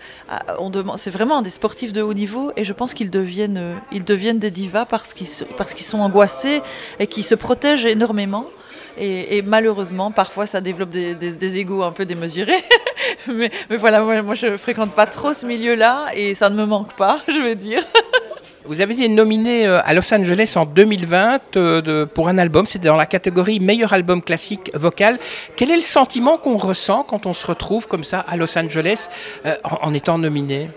c'est 0.96 1.12
vraiment 1.12 1.42
des 1.42 1.52
sportifs 1.52 1.94
de 1.94 2.02
haut 2.02 2.16
niveau. 2.16 2.52
Et 2.58 2.66
je 2.66 2.74
pense 2.74 2.94
qu'ils 2.94 3.12
deviennent, 3.12 3.76
ils 3.92 4.04
deviennent 4.04 4.40
des 4.40 4.52
divas 4.52 4.86
parce 4.86 5.14
qu'ils 5.14 5.28
parce 5.56 5.74
qu'ils 5.74 5.86
sont 5.86 6.00
angoissés 6.00 6.62
et 7.00 7.08
qu'ils 7.08 7.26
se 7.26 7.36
protègent 7.36 7.86
énormément. 7.86 8.48
Et, 8.98 9.42
malheureusement, 9.42 10.12
parfois, 10.12 10.46
ça 10.46 10.62
développe 10.62 10.92
des, 10.92 11.16
des, 11.16 11.58
égos 11.58 11.84
un 11.84 11.92
peu 11.92 12.06
démesurés. 12.06 12.64
mais, 13.28 13.52
voilà, 13.72 14.02
moi, 14.02 14.22
moi, 14.22 14.36
je 14.36 14.58
fréquente 14.58 14.92
pas 14.92 15.06
trop 15.06 15.34
ce 15.34 15.46
milieu-là 15.46 16.08
et 16.16 16.36
ça 16.36 16.50
ne 16.50 16.56
me 16.56 16.66
manque 16.66 16.94
pas, 16.94 17.22
je 17.28 17.42
veux 17.42 17.56
dire. 17.56 17.84
Vous 18.66 18.80
avez 18.80 18.94
été 18.94 19.10
nominé 19.10 19.68
euh, 19.68 19.82
à 19.84 19.94
Los 19.94 20.14
Angeles 20.14 20.54
en 20.56 20.66
2020 20.66 21.58
euh, 21.58 22.06
pour 22.06 22.30
un 22.30 22.38
album, 22.38 22.66
c'était 22.66 22.88
dans 22.88 22.96
la 22.96 23.06
catégorie 23.06 23.60
meilleur 23.60 23.92
album 23.92 24.22
classique 24.22 24.72
vocal. 24.74 25.20
Quel 25.58 25.70
est 25.70 25.76
le 25.76 25.82
sentiment 25.82 26.38
qu'on 26.38 26.56
ressent 26.56 27.04
quand 27.04 27.26
on 27.26 27.34
se 27.34 27.46
retrouve 27.46 27.90
comme 27.90 28.06
ça 28.06 28.22
à 28.22 28.38
Los 28.38 28.58
Angeles 28.58 29.10
euh, 29.46 29.56
en 29.64 29.94
étant 29.94 30.18
nominé? 30.18 30.70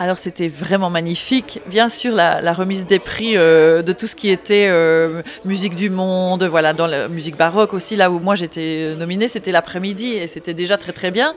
Alors 0.00 0.16
c'était 0.16 0.48
vraiment 0.48 0.88
magnifique. 0.88 1.60
Bien 1.68 1.90
sûr, 1.90 2.14
la, 2.14 2.52
remise 2.54 2.86
des 2.86 2.98
prix 2.98 3.36
euh, 3.36 3.82
de 3.82 3.92
tout 3.92 4.06
ce 4.06 4.16
qui 4.16 4.30
était 4.30 4.66
euh, 4.70 5.20
musique 5.44 5.76
du 5.76 5.90
monde, 5.90 6.42
voilà, 6.44 6.72
dans 6.72 6.86
la 6.86 7.06
musique 7.06 7.36
baroque 7.36 7.74
aussi, 7.74 7.96
là 7.96 8.10
où 8.10 8.18
moi 8.18 8.34
j'étais 8.34 8.94
nominée, 8.98 9.28
c'était 9.28 9.52
l'après-midi 9.52 10.14
et 10.14 10.26
c'était 10.26 10.54
déjà 10.54 10.78
très 10.78 10.92
très 10.92 11.10
bien. 11.10 11.34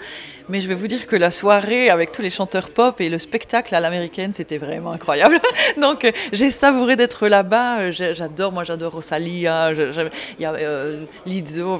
Mais 0.48 0.62
je 0.62 0.70
vais 0.70 0.76
vous 0.76 0.88
dire 0.88 1.08
que 1.08 1.18
la 1.18 1.30
soirée 1.30 1.90
avec 1.90 2.14
tous 2.14 2.22
les 2.22 2.30
chanteurs 2.30 2.70
pop 2.70 3.02
et 3.02 3.10
le 3.10 3.18
spectacle 3.18 3.76
à 3.76 3.82
l'américaine, 3.82 4.32
c'était 4.34 4.58
vraiment 4.58 4.92
incroyable. 4.92 5.38
Donc 5.82 6.10
j'ai 6.32 6.50
savouré 6.50 6.96
d'être 6.96 7.28
là-bas. 7.28 7.92
J'adore, 7.92 8.54
moi 8.54 8.64
j'adore 8.64 8.94
Rosalia, 8.94 9.74
il 9.74 9.82
y 10.40 10.46
a 10.46 10.54
euh, 10.54 11.04
Lizzo, 11.26 11.78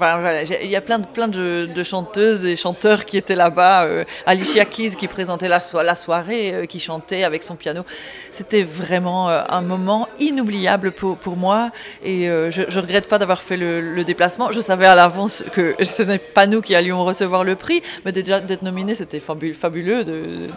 il 0.62 0.70
y 0.70 0.76
a 0.76 0.82
plein 0.82 1.00
de, 1.30 1.84
chanteuses 1.84 2.46
et 2.46 2.58
chanteurs 2.58 3.06
qui 3.06 3.16
étaient 3.16 3.36
là-bas. 3.36 3.88
Alicia 4.26 4.66
Keys 4.66 4.98
qui 4.98 5.08
présentait 5.08 5.48
la, 5.48 5.62
soirée, 5.96 6.68
qui 6.74 6.80
chantait 6.80 7.24
avec 7.24 7.44
son 7.44 7.56
piano. 7.56 7.84
C'était 8.32 8.64
vraiment 8.64 9.30
un 9.30 9.62
moment 9.62 10.10
inoubliable 10.20 10.92
pour, 10.92 11.38
moi 11.38 11.70
et 12.04 12.26
je 12.26 12.62
ne 12.62 12.82
regrette 12.82 13.08
pas 13.08 13.20
d'avoir 13.20 13.44
fait 13.44 13.58
le, 13.58 14.04
déplacement. 14.04 14.52
Je 14.52 14.60
savais 14.60 14.88
à 14.88 14.96
l'avance 14.96 15.46
que 15.54 15.76
ce 15.84 16.02
n'est 16.02 16.18
pas 16.18 16.48
nous 16.48 16.62
qui 16.62 16.74
allions 16.74 17.06
recevoir 17.06 17.44
le 17.44 17.56
prix, 17.56 17.82
mais 18.06 18.12
déjà 18.12 18.40
d'être 18.40 18.64
nominé, 18.64 18.96
c'était 18.96 19.20
fabuleux 19.20 20.04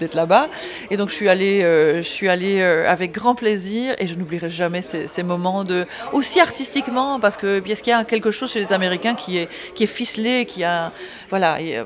d'être 0.01 0.15
là-bas. 0.15 0.49
Et 0.91 0.97
donc 0.97 1.11
je 1.11 1.15
suis 1.15 1.29
allée, 1.29 1.61
je 1.99 2.09
suis 2.17 2.31
allée 2.31 2.63
avec 2.63 3.13
grand 3.13 3.35
plaisir 3.35 3.95
et 3.99 4.07
je 4.07 4.15
n'oublierai 4.15 4.49
jamais 4.49 4.81
ces, 4.83 5.23
moments 5.23 5.65
de 5.65 5.85
aussi 6.13 6.41
artistiquement 6.41 7.21
parce 7.21 7.37
que 7.37 7.61
parce 7.61 7.83
qu'il 7.83 7.91
y 7.91 7.95
a 7.95 8.05
quelque 8.05 8.31
chose 8.31 8.53
chez 8.53 8.61
les 8.61 8.73
Américains 8.73 9.15
qui 9.15 9.39
est 9.39 9.49
qui 9.75 9.85
est 9.85 9.93
ficelé, 9.99 10.47
qui 10.47 10.65
a 10.65 10.93
voilà. 11.29 11.59
Euh, 11.61 11.85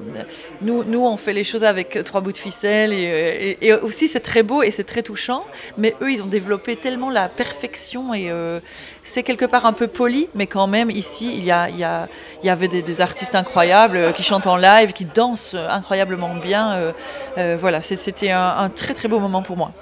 nous 0.61 0.85
nous 0.85 1.05
on 1.05 1.17
fait 1.17 1.33
les 1.33 1.45
choses 1.45 1.65
avec 1.65 1.99
trois 2.05 2.21
bouts 2.21 2.33
de 2.33 2.37
ficelle 2.37 2.93
et, 2.93 3.57
et, 3.61 3.73
aussi 3.75 4.09
très 4.21 4.43
beau 4.43 4.63
et 4.63 4.71
c'est 4.71 4.85
très 4.85 5.03
touchant. 5.03 5.45
Mais 5.79 5.97
eux 6.01 6.13
ils 6.13 6.23
ont 6.23 6.27
développé 6.27 6.77
tellement 6.77 7.11
la 7.11 7.29
perfection 7.29 8.15
et 8.15 8.31
euh, 8.31 8.61
c'est 9.03 9.23
quelque 9.23 9.45
part 9.45 9.67
un 9.67 9.73
peu 9.73 9.87
poli, 9.87 10.29
mais 10.35 10.47
quand 10.47 10.67
même 10.67 10.91
ici 10.91 11.33
il 11.37 11.45
y 11.45 11.51
a 11.51 11.69
il 11.71 12.47
y, 12.47 12.51
avait 12.51 12.69
des, 12.69 13.01
artistes 13.01 13.35
incroyables 13.35 13.97
euh, 13.97 14.13
qui 14.13 14.23
chantent 14.23 14.47
en 14.47 14.57
live, 14.57 14.93
qui 14.93 15.05
dansent 15.05 15.55
incroyablement 15.55 16.35
bien. 16.35 16.93
voilà, 17.37 17.81
c'était 17.81 18.31
un, 18.31 18.57
un 18.59 18.69
très 18.69 18.95
très 18.95 19.09
beau 19.09 19.19
moment 19.19 19.43
pour 19.43 19.57
moi. 19.57 19.73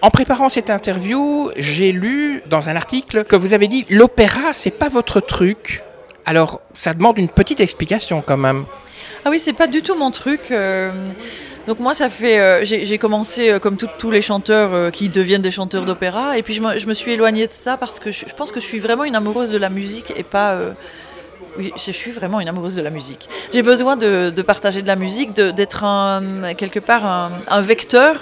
En 0.00 0.10
préparant 0.10 0.48
cette 0.48 0.70
interview, 0.70 1.50
j'ai 1.56 1.90
lu 1.90 2.42
dans 2.46 2.70
un 2.70 2.76
article 2.76 3.24
que 3.24 3.34
vous 3.34 3.52
avez 3.52 3.66
dit 3.66 3.84
l'opéra, 3.90 4.52
c'est 4.52 4.70
pas 4.70 4.88
votre 4.88 5.20
truc. 5.20 5.82
Alors, 6.28 6.60
ça 6.74 6.92
demande 6.92 7.16
une 7.16 7.30
petite 7.30 7.58
explication 7.60 8.20
quand 8.20 8.36
même. 8.36 8.66
Ah 9.24 9.30
oui, 9.30 9.40
c'est 9.40 9.54
pas 9.54 9.66
du 9.66 9.80
tout 9.80 9.94
mon 9.94 10.10
truc. 10.10 10.50
Euh, 10.50 10.92
donc 11.66 11.80
moi, 11.80 11.94
ça 11.94 12.10
fait, 12.10 12.38
euh, 12.38 12.64
j'ai 12.66 12.98
commencé 12.98 13.48
euh, 13.48 13.58
comme 13.58 13.78
tous 13.78 14.10
les 14.10 14.20
chanteurs 14.20 14.92
qui 14.92 15.08
deviennent 15.08 15.40
des 15.40 15.50
chanteurs 15.50 15.86
d'opéra, 15.86 16.36
et 16.36 16.42
puis 16.42 16.52
je 16.52 16.60
me, 16.86 16.92
suis 16.92 17.12
éloignée 17.12 17.46
de 17.46 17.54
ça 17.54 17.78
parce 17.78 17.98
que 17.98 18.12
je, 18.12 18.26
pense 18.36 18.52
que 18.52 18.60
je 18.60 18.66
suis 18.66 18.78
vraiment 18.78 19.04
une 19.04 19.16
amoureuse 19.16 19.48
de 19.48 19.56
la 19.56 19.70
musique 19.70 20.12
et 20.16 20.22
pas. 20.22 20.58
oui, 21.56 21.72
je 21.74 21.92
suis 21.92 22.10
vraiment 22.10 22.40
une 22.40 22.48
amoureuse 22.48 22.74
de 22.74 22.82
la 22.82 22.90
musique. 22.90 23.26
J'ai 23.54 23.62
besoin 23.62 23.96
de, 23.96 24.42
partager 24.42 24.82
de 24.82 24.86
la 24.86 24.96
musique, 24.96 25.32
d'être 25.32 25.82
quelque 26.58 26.78
part 26.78 27.06
un 27.48 27.60
vecteur 27.62 28.16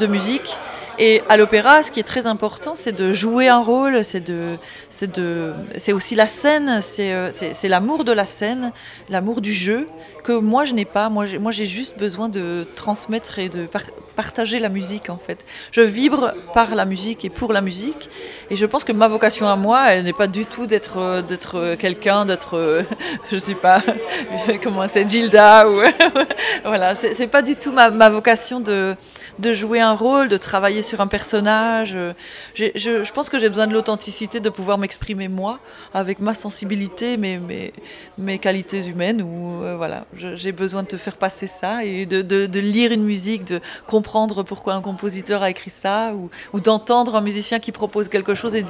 de 0.00 0.08
musique. 0.08 0.56
Et 0.98 1.22
à 1.28 1.36
l'opéra, 1.36 1.82
ce 1.82 1.90
qui 1.90 2.00
est 2.00 2.04
très 2.04 2.26
important, 2.26 2.74
c'est 2.74 2.92
de 2.92 3.12
jouer 3.12 3.48
un 3.48 3.60
rôle, 3.60 4.04
c'est 4.04 4.20
de, 4.20 4.56
c'est 4.88 5.14
de, 5.16 5.52
c'est 5.76 5.92
aussi 5.92 6.14
la 6.14 6.26
scène, 6.26 6.80
c'est, 6.82 7.12
euh, 7.12 7.30
c'est, 7.32 7.68
l'amour 7.68 8.04
de 8.04 8.12
la 8.12 8.26
scène, 8.26 8.72
l'amour 9.08 9.40
du 9.40 9.52
jeu 9.52 9.86
moi 10.38 10.64
je 10.64 10.74
n'ai 10.74 10.84
pas. 10.84 11.08
Moi, 11.08 11.24
j'ai, 11.26 11.66
juste 11.66 11.98
besoin 11.98 12.28
de 12.28 12.66
transmettre 12.74 13.38
et 13.38 13.48
de 13.48 13.68
partager 14.16 14.58
la 14.60 14.68
musique 14.68 15.10
en 15.10 15.16
fait. 15.16 15.44
Je 15.72 15.82
vibre 15.82 16.34
par 16.52 16.74
la 16.74 16.84
musique 16.84 17.24
et 17.24 17.30
pour 17.30 17.52
la 17.52 17.60
musique. 17.60 18.08
Et 18.50 18.56
je 18.56 18.66
pense 18.66 18.84
que 18.84 18.92
ma 18.92 19.08
vocation 19.08 19.48
à 19.48 19.56
moi, 19.56 19.90
elle 19.90 20.04
n'est 20.04 20.12
pas 20.12 20.26
du 20.26 20.46
tout 20.46 20.66
d'être, 20.66 20.98
euh, 20.98 21.22
d'être 21.22 21.74
quelqu'un, 21.76 22.24
d'être, 22.24 22.56
euh, 22.56 22.82
je 23.32 23.38
sais 23.38 23.54
pas, 23.54 23.82
comment 24.62 24.86
c'est, 24.86 25.08
Gilda 25.08 25.68
ou 25.68 25.80
voilà. 26.64 26.94
C'est, 26.94 27.26
pas 27.26 27.42
du 27.42 27.56
tout 27.56 27.72
ma, 27.72 28.10
vocation 28.10 28.60
de 28.60 28.94
de 29.40 29.52
jouer 29.52 29.80
un 29.80 29.94
rôle, 29.94 30.28
de 30.28 30.36
travailler 30.36 30.82
sur 30.82 31.00
un 31.00 31.06
personnage. 31.06 31.96
Je, 32.54 33.10
pense 33.12 33.28
que 33.28 33.38
j'ai 33.38 33.48
besoin 33.48 33.66
de 33.66 33.72
l'authenticité, 33.72 34.38
de 34.38 34.50
pouvoir 34.50 34.78
m'exprimer 34.78 35.28
moi, 35.28 35.58
avec 35.94 36.20
ma 36.20 36.34
sensibilité, 36.34 37.16
mes, 37.16 37.38
mes, 37.38 37.72
mes 38.18 38.38
qualités 38.38 38.86
humaines. 38.86 39.22
Ou 39.22 39.62
euh, 39.62 39.76
voilà, 39.76 40.04
j'ai 40.34 40.52
besoin 40.52 40.82
de 40.82 40.88
te 40.88 40.96
faire 40.96 41.16
passer 41.16 41.46
ça 41.46 41.84
et 41.84 42.06
de, 42.06 42.60
lire 42.60 42.92
une 42.92 43.04
musique, 43.04 43.44
de 43.44 43.60
comprendre 43.86 44.42
pourquoi 44.42 44.74
un 44.74 44.82
compositeur 44.82 45.42
a 45.42 45.50
écrit 45.50 45.70
ça, 45.70 46.12
ou, 46.52 46.60
d'entendre 46.60 47.16
un 47.16 47.20
musicien 47.20 47.58
qui 47.58 47.72
propose 47.72 48.08
quelque 48.08 48.34
chose 48.34 48.54
et 48.54 48.62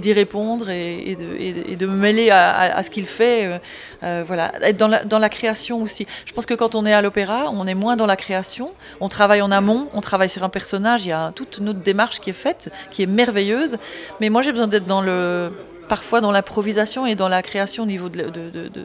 d'y, 0.00 0.12
répondre 0.12 0.70
et, 0.70 1.16
de, 1.16 1.86
me 1.86 1.96
mêler 1.96 2.30
à, 2.30 2.76
à, 2.76 2.82
ce 2.82 2.90
qu'il 2.90 3.06
fait. 3.06 3.46
Euh, 3.46 3.58
euh, 4.02 4.24
voilà, 4.26 4.52
être 4.62 4.76
dans 4.76 4.88
la, 4.88 5.04
dans 5.04 5.18
la 5.18 5.28
création 5.28 5.82
aussi. 5.82 6.06
Je 6.24 6.32
pense 6.32 6.46
que 6.46 6.54
quand 6.54 6.74
on 6.74 6.84
est 6.86 6.92
à 6.92 7.02
l'opéra, 7.02 7.50
on 7.52 7.66
est 7.66 7.74
moins 7.74 7.96
dans 7.96 8.06
la 8.06 8.16
création, 8.16 8.72
on 9.00 9.08
travaille 9.08 9.42
en 9.42 9.50
amont, 9.50 9.88
on 9.94 10.00
travaille 10.00 10.28
sur 10.28 10.42
un 10.42 10.48
personnage, 10.48 11.06
il 11.06 11.10
y 11.10 11.12
a 11.12 11.32
toute 11.34 11.58
une 11.58 11.70
autre 11.70 11.80
démarche 11.80 12.20
qui 12.20 12.30
est 12.30 12.34
faite, 12.34 12.70
qui 12.90 13.02
est 13.02 13.06
merveilleuse. 13.06 13.78
Mais 14.20 14.28
moi, 14.28 14.42
j'ai 14.42 14.52
besoin 14.52 14.68
d'être 14.68 14.86
dans 14.86 15.02
le 15.02 15.52
parfois 15.88 16.20
dans 16.20 16.30
l'improvisation 16.30 17.06
et 17.06 17.14
dans 17.14 17.28
la 17.28 17.42
création 17.42 17.82
au 17.82 17.86
niveau 17.86 18.08
de, 18.08 18.24
de, 18.24 18.50
de, 18.50 18.84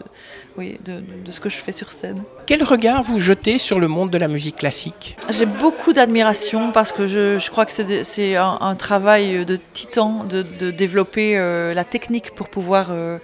oui, 0.57 0.77
de, 0.85 1.03
ce 1.29 1.39
que 1.39 1.49
je 1.49 1.57
fais 1.57 1.71
sur 1.71 1.91
scène. 1.91 2.23
Quel 2.45 2.63
regard 2.63 3.03
vous 3.03 3.19
jetez 3.19 3.57
sur 3.57 3.79
le 3.79 3.87
monde 3.87 4.09
de 4.09 4.17
la 4.17 4.27
musique 4.27 4.57
classique? 4.57 5.17
J'ai 5.29 5.45
beaucoup 5.45 5.93
d'admiration 5.93 6.71
parce 6.71 6.91
que 6.91 7.07
je, 7.07 7.39
je 7.39 7.51
crois 7.51 7.65
que 7.65 7.71
c'est 7.71 8.35
un, 8.35 8.57
un, 8.61 8.75
travail 8.75 9.45
de 9.45 9.59
titan 9.73 10.23
de, 10.23 10.71
développer 10.71 11.37
euh, 11.37 11.73
la 11.73 11.83
technique 11.83 12.33
pour 12.33 12.49
pouvoir 12.49 12.87
euh, 12.89 13.19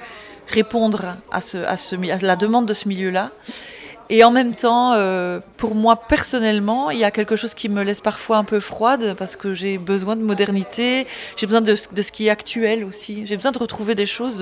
répondre 0.48 1.16
à, 1.32 1.42
ce, 1.42 1.58
à, 1.58 1.78
ce, 1.78 1.96
à 1.96 2.18
la 2.22 2.36
demande 2.36 2.66
de 2.66 2.74
ce 2.74 2.88
milieu-là. 2.88 3.32
Et 4.12 4.24
en 4.24 4.32
même 4.32 4.56
temps, 4.56 4.94
euh, 4.94 5.39
pour 5.58 5.75
moi 5.75 5.96
personnellement, 5.96 6.89
il 6.89 6.98
y 6.98 7.04
a 7.04 7.12
quelque 7.12 7.36
chose 7.36 7.54
qui 7.54 7.70
me 7.70 7.84
laisse 7.84 8.01
parfois 8.01 8.38
un 8.38 8.44
peu 8.44 8.60
froide 8.60 9.13
parce 9.16 9.36
que 9.36 9.54
j'ai 9.54 9.78
besoin 9.78 10.16
de 10.16 10.24
modernité, 10.24 11.06
j'ai 11.38 11.46
besoin 11.46 11.62
de, 11.62 11.75
ce 11.75 12.12
qui 12.12 12.25
est 12.25 12.32
actuel 12.32 12.84
aussi. 12.84 13.28
J'ai 13.28 13.36
besoin 13.36 13.51
de 13.51 13.60
retrouver 13.60 13.94
des 13.94 14.08
choses 14.08 14.39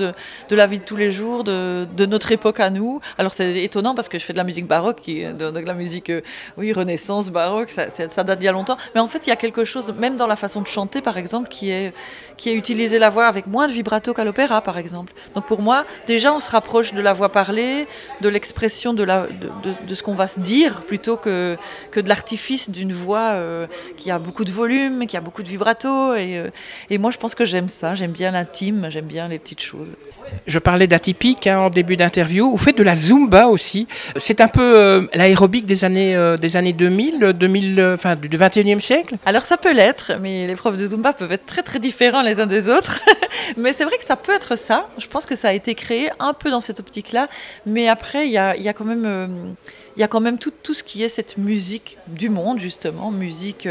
de, 0.48 0.56
la 0.56 0.66
vie 0.66 0.78
de 0.78 0.84
tous 0.84 0.96
les 0.96 1.12
jours, 1.12 1.44
de, 1.44 2.06
notre 2.06 2.32
époque 2.32 2.60
à 2.60 2.70
nous. 2.70 3.00
Alors 3.18 3.34
c'est 3.34 3.62
étonnant 3.62 3.94
parce 3.94 4.08
que 4.08 4.18
je 4.18 4.24
fais 4.24 4.32
de 4.32 4.38
la 4.38 4.44
musique 4.44 4.66
baroque, 4.66 5.02
de, 5.06 5.58
la 5.58 5.74
musique, 5.74 6.08
euh, 6.08 6.22
oui, 6.56 6.72
renaissance, 6.72 7.30
baroque, 7.30 7.70
ça, 7.70 7.90
ça, 7.90 8.24
date 8.24 8.38
d'il 8.38 8.46
y 8.46 8.48
a 8.48 8.52
longtemps. 8.52 8.78
Mais 8.94 9.02
en 9.02 9.08
fait, 9.08 9.26
il 9.26 9.30
y 9.30 9.32
a 9.34 9.36
quelque 9.36 9.66
chose, 9.66 9.92
même 9.98 10.16
dans 10.16 10.26
la 10.26 10.36
façon 10.36 10.62
de 10.62 10.66
chanter 10.66 11.02
par 11.02 11.18
exemple, 11.18 11.48
qui 11.50 11.70
est, 11.70 11.92
qui 12.38 12.48
est 12.48 12.54
utiliser 12.54 12.98
la 12.98 13.10
voix 13.10 13.26
avec 13.26 13.46
moins 13.46 13.68
de 13.68 13.72
vibrato 13.72 14.14
qu'à 14.14 14.24
l'opéra 14.24 14.62
par 14.62 14.78
exemple. 14.78 15.12
Donc 15.34 15.44
pour 15.44 15.60
moi, 15.60 15.84
déjà 16.06 16.32
on 16.32 16.40
se 16.40 16.50
rapproche 16.50 16.94
de 16.94 17.02
la 17.02 17.12
voix 17.12 17.28
parlée, 17.28 17.86
de 18.22 18.30
l'expression 18.30 18.94
de 18.94 19.02
la 19.02 19.26
de, 19.26 19.50
ce 19.94 20.02
qu'on 20.02 20.14
va 20.14 20.28
se 20.28 20.40
dire 20.40 20.82
plutôt 20.82 21.16
que, 21.16 21.56
que 21.90 22.00
de 22.00 22.08
l'artifice 22.08 22.70
d'une 22.70 22.92
voix 22.92 23.32
euh, 23.32 23.66
qui 23.96 24.10
a 24.10 24.18
beaucoup 24.18 24.44
de 24.44 24.50
volume, 24.50 25.06
qui 25.06 25.16
a 25.16 25.20
beaucoup 25.20 25.42
de 25.42 25.48
vibrato. 25.48 26.14
Et, 26.14 26.38
euh, 26.38 26.50
et 26.90 26.98
moi, 26.98 27.10
je 27.10 27.18
pense 27.18 27.34
que 27.34 27.44
j'aime 27.44 27.68
ça. 27.68 27.94
J'aime 27.94 28.12
bien 28.12 28.30
l'intime, 28.30 28.90
j'aime 28.90 29.06
bien 29.06 29.28
les 29.28 29.38
petites 29.38 29.62
choses. 29.62 29.94
Je 30.46 30.58
parlais 30.58 30.86
d'atypique 30.86 31.46
hein, 31.46 31.58
en 31.58 31.70
début 31.70 31.96
d'interview. 31.96 32.50
Vous 32.50 32.58
faites 32.58 32.78
de 32.78 32.82
la 32.82 32.94
zumba 32.94 33.46
aussi. 33.46 33.86
C'est 34.16 34.40
un 34.40 34.48
peu 34.48 34.78
euh, 34.78 35.06
l'aérobic 35.14 35.66
des 35.66 35.84
années 35.84 36.16
des 36.40 36.56
années 36.56 36.72
2000, 36.72 37.32
2000, 37.34 37.92
enfin 37.94 38.16
du 38.16 38.28
21e 38.36 38.80
siècle? 38.80 39.16
Alors 39.26 39.42
ça 39.42 39.56
peut 39.56 39.72
l'être, 39.72 40.12
mais 40.20 40.46
les 40.46 40.54
profs 40.54 40.76
de 40.76 40.86
zumba 40.86 41.12
peuvent 41.12 41.32
être 41.32 41.46
très 41.46 41.62
très 41.62 41.78
différents 41.78 42.22
les 42.22 42.40
uns 42.40 42.46
des 42.46 42.68
autres. 42.68 43.00
mais 43.56 43.72
c'est 43.72 43.84
vrai 43.84 43.96
que 43.98 44.04
ça 44.04 44.16
peut 44.16 44.32
être 44.32 44.56
ça. 44.56 44.88
Je 44.98 45.06
pense 45.06 45.26
que 45.26 45.36
ça 45.36 45.48
a 45.48 45.52
été 45.52 45.74
créé 45.74 46.10
un 46.18 46.32
peu 46.32 46.50
dans 46.50 46.60
cette 46.60 46.80
optique-là, 46.80 47.28
mais 47.66 47.88
après 47.88 48.26
il 48.26 48.32
y 48.32 48.38
a, 48.38 48.56
y 48.56 48.68
a, 48.68 48.72
quand 48.72 48.84
même 48.84 49.56
il 49.96 50.00
y 50.00 50.04
a 50.04 50.08
quand 50.08 50.20
même 50.20 50.38
tout, 50.38 50.52
tout 50.62 50.74
ce 50.74 50.82
qui 50.82 51.02
est 51.02 51.08
cette 51.08 51.38
musique 51.38 51.98
du 52.06 52.30
monde, 52.30 52.58
justement, 52.58 53.10
musique 53.10 53.68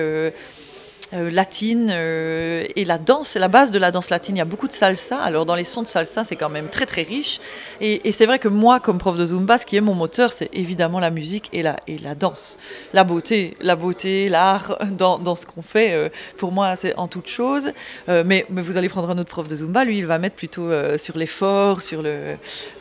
euh, 1.13 1.31
latine 1.31 1.87
euh, 1.89 2.65
et 2.75 2.83
la 2.83 2.97
danse, 2.97 3.35
la 3.35 3.47
base 3.47 3.71
de 3.71 3.79
la 3.79 3.91
danse 3.91 4.09
latine. 4.09 4.35
Il 4.35 4.39
y 4.39 4.41
a 4.41 4.45
beaucoup 4.45 4.67
de 4.67 4.73
salsa. 4.73 5.17
Alors 5.19 5.45
dans 5.45 5.55
les 5.55 5.63
sons 5.63 5.81
de 5.81 5.87
salsa, 5.87 6.25
c'est 6.25 6.35
quand 6.35 6.49
même 6.49 6.67
très 6.67 6.85
très 6.85 7.03
riche. 7.03 7.39
Et, 7.79 8.11
c'est 8.11 8.25
vrai 8.25 8.39
que 8.39 8.49
moi, 8.49 8.81
comme 8.81 8.97
prof 8.97 9.17
de 9.17 9.25
zumba, 9.25 9.57
ce 9.57 9.65
qui 9.65 9.77
est 9.77 9.81
mon 9.81 9.93
moteur, 9.93 10.33
c'est 10.33 10.49
évidemment 10.51 10.99
la 10.99 11.09
musique 11.09 11.49
et 11.53 11.63
la, 11.63 11.77
et 11.87 11.97
la 11.97 12.13
danse, 12.13 12.57
la 12.93 13.05
beauté, 13.05 13.55
la 13.61 13.77
beauté, 13.77 14.27
l'art 14.27 14.77
dans, 14.97 15.17
dans, 15.17 15.35
ce 15.35 15.45
qu'on 15.45 15.61
fait. 15.61 15.93
Euh, 15.93 16.09
pour 16.37 16.51
moi, 16.51 16.75
c'est 16.75 16.93
en 16.97 17.07
toute 17.07 17.27
chose. 17.27 17.71
mais, 18.07 18.45
mais, 18.49 18.61
vous 18.61 18.75
allez 18.75 18.89
prendre 18.89 19.09
un 19.09 19.17
autre 19.17 19.29
prof 19.29 19.47
de 19.47 19.55
zumba, 19.55 19.85
lui, 19.85 19.99
il 19.99 20.05
va 20.05 20.17
mettre 20.17 20.35
plutôt 20.35 20.69
sur 20.97 21.17
l'effort, 21.17 21.81
sur 21.81 22.01
le, 22.01 22.35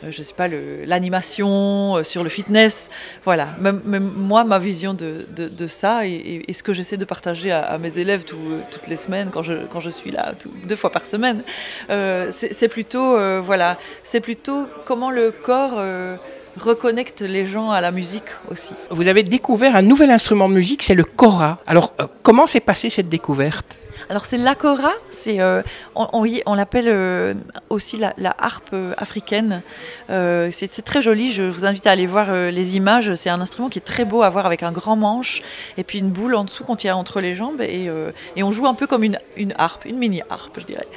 je 0.09 0.21
sais 0.21 0.33
pas, 0.33 0.49
l'animation, 0.49 2.03
sur 2.03 2.23
le 2.23 2.29
fitness. 2.29 2.89
Voilà. 3.23 3.51
Même, 3.59 4.11
moi, 4.17 4.43
ma 4.43 4.59
vision 4.59 4.93
de, 4.93 5.25
de, 5.33 5.67
ça 5.67 6.05
et, 6.05 6.43
ce 6.51 6.63
que 6.63 6.73
j'essaie 6.73 6.97
de 6.97 7.05
partager 7.05 7.51
à 7.51 7.77
mes 7.77 7.99
élèves 7.99 8.16
toutes 8.25 8.87
les 8.87 8.95
semaines 8.95 9.29
quand 9.31 9.43
je, 9.43 9.65
quand 9.71 9.79
je 9.79 9.89
suis 9.89 10.11
là, 10.11 10.33
deux 10.65 10.75
fois 10.75 10.91
par 10.91 11.05
semaine. 11.05 11.43
Euh, 11.89 12.31
c'est 12.31 12.67
plutôt, 12.67 13.17
euh, 13.17 13.41
voilà, 13.43 13.77
c'est 14.03 14.21
plutôt 14.21 14.67
comment 14.85 15.11
le 15.11 15.31
corps 15.31 15.75
euh, 15.77 16.17
reconnecte 16.57 17.21
les 17.21 17.45
gens 17.45 17.71
à 17.71 17.81
la 17.81 17.91
musique 17.91 18.29
aussi. 18.49 18.73
Vous 18.89 19.07
avez 19.07 19.23
découvert 19.23 19.75
un 19.75 19.81
nouvel 19.81 20.11
instrument 20.11 20.49
de 20.49 20.53
musique, 20.53 20.83
c'est 20.83 20.95
le 20.95 21.03
kora. 21.03 21.59
Alors, 21.67 21.93
comment 22.23 22.47
s'est 22.47 22.59
passée 22.59 22.89
cette 22.89 23.09
découverte? 23.09 23.76
Alors 24.09 24.25
c'est 24.25 24.37
l'akora, 24.37 24.91
c'est 25.09 25.39
euh, 25.39 25.61
on, 25.95 26.53
l'appelle 26.55 26.87
euh, 26.87 27.33
aussi 27.69 27.97
la, 27.97 28.35
harpe 28.37 28.69
euh, 28.73 28.93
africaine. 28.97 29.61
c'est 30.09 30.83
très 30.83 31.01
joli. 31.01 31.31
Je 31.31 31.43
vous 31.43 31.65
invite 31.65 31.87
à 31.87 31.91
aller 31.91 32.05
voir 32.05 32.31
les 32.33 32.77
images. 32.77 33.13
C'est 33.15 33.29
un 33.29 33.41
instrument 33.41 33.69
qui 33.69 33.79
est 33.79 33.81
très 33.81 34.05
beau 34.05 34.21
à 34.21 34.29
voir 34.29 34.45
avec 34.45 34.63
un 34.63 34.71
grand 34.71 34.95
manche 34.95 35.41
et 35.77 35.83
puis 35.83 35.99
une 35.99 36.09
boule 36.09 36.35
en 36.35 36.43
dessous 36.43 36.63
qu'on 36.63 36.75
tient 36.75 36.95
entre 36.95 37.21
les 37.21 37.35
jambes 37.35 37.61
et, 37.61 37.89
on 38.37 38.51
joue 38.51 38.67
un 38.67 38.73
peu 38.73 38.87
comme 38.87 39.03
une, 39.03 39.19
une 39.35 39.53
harpe, 39.57 39.83
une 39.85 39.97
mini 39.97 40.21
harpe, 40.29 40.59
je 40.59 40.65
dirais. 40.65 40.87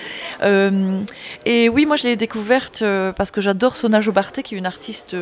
et 1.45 1.69
oui, 1.69 1.87
moi 1.87 1.97
je 1.97 2.05
l'ai 2.05 2.17
découverte 2.17 2.85
parce 3.17 3.31
que 3.31 3.41
j'adore 3.41 3.77
Sona 3.77 4.01
Jobarté, 4.01 4.43
qui 4.43 4.55
est 4.55 4.59
une 4.59 4.67
artiste 4.67 5.17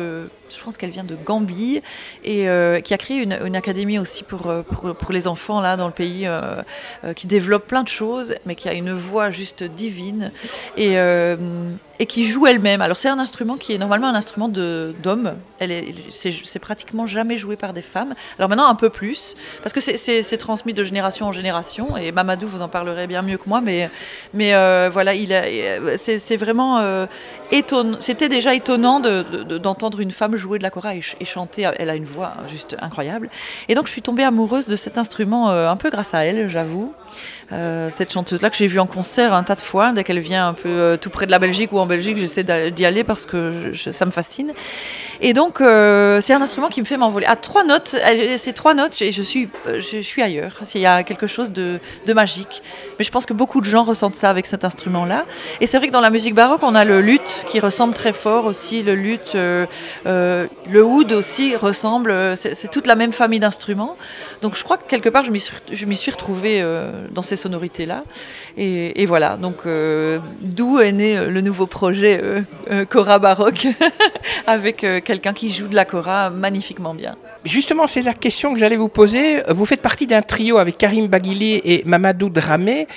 je 0.49 0.63
pense 0.63 0.77
qu'elle 0.77 0.89
vient 0.89 1.03
de 1.03 1.15
Gambie, 1.15 1.81
et 2.23 2.47
qui 2.83 2.93
a 2.93 2.97
créé 2.97 3.21
une, 3.21 3.55
académie 3.55 3.99
aussi 3.99 4.23
pour, 4.23 4.51
pour, 4.69 4.95
pour, 4.95 5.11
les 5.11 5.27
enfants 5.27 5.61
là 5.61 5.77
dans 5.77 5.87
le 5.87 5.93
pays, 5.93 6.27
qui 7.15 7.27
développe 7.27 7.67
plein 7.67 7.83
de 7.83 7.87
choses, 7.87 8.35
mais 8.45 8.55
qui 8.55 8.69
a 8.69 8.73
une 8.73 8.93
voix 8.93 9.31
juste 9.31 9.63
divine. 9.63 10.31
Et 10.77 10.97
et 11.99 12.05
qui 12.05 12.25
joue 12.25 12.47
elle-même. 12.47 12.81
Alors 12.81 12.97
c'est 12.97 13.09
un 13.09 13.19
instrument 13.19 13.57
qui 13.57 13.73
est 13.73 13.77
normalement 13.77 14.07
un 14.07 14.15
instrument 14.15 14.47
d'homme. 14.47 15.33
C'est, 16.09 16.59
pratiquement 16.59 17.05
jamais 17.05 17.37
joué 17.37 17.57
par 17.57 17.73
des 17.73 17.81
femmes. 17.81 18.15
Alors 18.37 18.49
maintenant 18.49 18.67
un 18.67 18.75
peu 18.75 18.89
plus, 18.89 19.35
parce 19.61 19.73
que 19.73 19.81
c'est, 19.81 20.37
transmis 20.37 20.73
de 20.73 20.83
génération 20.83 21.27
en 21.27 21.33
génération. 21.33 21.97
Et 21.97 22.13
Mamadou 22.13 22.47
vous 22.47 22.61
en 22.61 22.69
parlerez 22.69 23.05
bien 23.05 23.21
mieux 23.21 23.37
que 23.37 23.49
moi, 23.49 23.59
mais 23.59 23.89
mais 24.33 24.55
euh, 24.55 24.89
voilà, 24.91 25.13
il 25.13 25.29
c'est, 25.97 26.37
vraiment 26.37 26.79
euh, 26.79 27.05
étonnant. 27.51 27.97
C'était 27.99 28.29
déjà 28.29 28.55
étonnant 28.55 29.01
d'entendre 29.01 29.99
une 29.99 30.11
femme 30.11 30.37
jouer 30.37 30.57
de 30.57 30.63
la 30.63 30.69
cora 30.69 30.95
et, 30.95 31.01
chanter. 31.25 31.69
Elle 31.77 31.89
a 31.89 31.95
une 31.95 32.05
voix 32.05 32.33
juste 32.47 32.77
incroyable. 32.81 33.29
Et 33.67 33.75
donc 33.75 33.87
je 33.87 33.91
suis 33.91 34.01
tombée 34.01 34.23
amoureuse 34.23 34.67
de 34.67 34.77
cet 34.77 34.97
instrument 34.97 35.49
euh, 35.49 35.69
un 35.69 35.75
peu 35.75 35.89
grâce 35.89 36.13
à 36.13 36.23
elle, 36.23 36.47
j'avoue. 36.47 36.93
cette 37.49 38.13
chanteuse-là 38.13 38.49
que 38.49 38.55
j'ai 38.55 38.67
vue 38.67 38.79
en 38.79 38.85
concert 38.85 39.33
un 39.33 39.43
tas 39.43 39.55
de 39.55 39.61
fois 39.61 39.91
dès 39.91 40.05
qu'elle 40.05 40.19
vient 40.19 40.47
un 40.47 40.53
peu 40.53 40.97
tout 41.01 41.09
près 41.09 41.25
de 41.25 41.31
la 41.31 41.39
Belgique 41.39 41.73
ou 41.73 41.79
en 41.79 41.88
Belgique, 41.89 42.17
j'essaie 42.17 42.43
d'y 42.43 42.85
aller 42.85 43.03
parce 43.03 43.25
que 43.25 43.73
ça 43.75 44.05
me 44.05 44.11
fascine. 44.11 44.53
Et 45.21 45.33
donc, 45.33 45.59
euh, 45.59 46.21
c'est 46.21 46.33
un 46.33 46.41
instrument 46.41 46.69
qui 46.69 46.79
me 46.79 46.85
fait 46.85 46.95
m'envoler. 46.95 47.25
À 47.25 47.35
trois 47.35 47.65
notes, 47.65 47.95
c'est 48.37 48.53
trois 48.53 48.73
notes, 48.73 49.01
et 49.01 49.11
je 49.11 49.21
suis, 49.21 49.49
je 49.65 50.01
suis 50.01 50.21
ailleurs. 50.21 50.61
Il 50.75 50.81
y 50.81 50.85
a 50.85 51.03
quelque 51.03 51.27
chose 51.27 51.51
de, 51.51 51.79
magique. 52.13 52.63
Mais 52.97 53.05
je 53.05 53.11
pense 53.11 53.25
que 53.25 53.33
beaucoup 53.33 53.59
de 53.61 53.65
gens 53.65 53.83
ressentent 53.83 54.15
ça 54.15 54.29
avec 54.29 54.45
cet 54.45 54.63
instrument-là. 54.63 55.25
Et 55.61 55.67
c'est 55.67 55.77
vrai 55.77 55.87
que 55.87 55.93
dans 55.93 56.01
la 56.01 56.09
musique 56.09 56.33
baroque, 56.33 56.61
on 56.63 56.73
a 56.73 56.85
le 56.85 57.01
luth 57.01 57.43
qui 57.47 57.59
ressemble 57.59 57.93
très 57.93 58.13
fort 58.13 58.45
aussi. 58.45 58.81
Le 58.81 58.95
luth, 58.95 59.33
euh, 59.35 59.65
euh, 60.07 60.47
le 60.69 60.83
oud 60.83 61.11
aussi 61.11 61.55
ressemble. 61.55 62.35
C'est 62.37 62.71
toute 62.71 62.87
la 62.87 62.95
même 62.95 63.11
famille 63.11 63.39
d'instruments. 63.39 63.97
Donc, 64.41 64.55
je 64.55 64.63
crois 64.63 64.77
que 64.77 64.85
quelque 64.87 65.09
part, 65.09 65.23
je 65.23 65.31
m'y 65.31 65.95
suis, 65.95 66.11
retrouvée 66.11 66.63
dans 67.11 67.21
ces 67.21 67.35
sonorités-là. 67.35 68.03
Et, 68.57 69.01
et, 69.01 69.05
voilà. 69.05 69.37
Donc, 69.37 69.67
d'où 70.41 70.79
est 70.79 70.91
né 70.91 71.25
le 71.27 71.41
nouveau 71.41 71.67
projet 71.67 71.78
projet 71.79 72.19
euh, 72.21 72.41
euh, 72.71 72.83
Cora 72.83 73.19
baroque 73.19 73.65
avec 74.47 74.83
euh, 74.83 74.99
quelqu'un 74.99 75.31
qui 75.31 75.49
joue 75.49 75.69
de 75.69 75.75
la 75.75 75.85
Cora 75.85 76.29
magnifiquement 76.29 76.93
bien. 76.93 77.15
Justement, 77.45 77.87
c'est 77.87 78.01
la 78.01 78.13
question 78.13 78.53
que 78.53 78.59
j'allais 78.59 78.75
vous 78.75 78.89
poser. 78.89 79.41
Vous 79.47 79.65
faites 79.65 79.81
partie 79.81 80.05
d'un 80.05 80.21
trio 80.21 80.57
avec 80.57 80.77
Karim 80.77 81.07
Baguili 81.07 81.61
et 81.63 81.83
Mamadou 81.85 82.29
Dramé. 82.29 82.87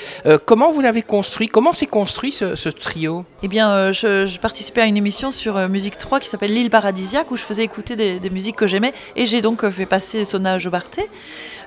comment 0.47 0.73
vous 0.73 0.81
l'avez 0.81 1.03
construit? 1.03 1.47
Comment 1.47 1.73
s'est 1.73 1.87
construit 1.87 2.33
ce, 2.33 2.69
trio? 2.69 3.25
Eh 3.45 3.49
bien, 3.49 3.93
je, 3.93 4.39
participais 4.39 4.81
à 4.81 4.87
une 4.87 4.97
émission 4.97 5.31
sur 5.31 5.57
Musique 5.69 5.97
3 5.97 6.19
qui 6.19 6.29
s'appelle 6.29 6.53
L'île 6.53 6.71
paradisiaque 6.71 7.31
où 7.31 7.37
je 7.37 7.43
faisais 7.43 7.63
écouter 7.63 7.95
des, 7.95 8.31
musiques 8.31 8.57
que 8.57 8.67
j'aimais 8.67 8.93
et 9.15 9.27
j'ai 9.27 9.43
donc 9.43 9.69
fait 9.71 9.87
passer 9.87 10.25
Sona 10.25 10.59
Jobarté. 10.59 11.09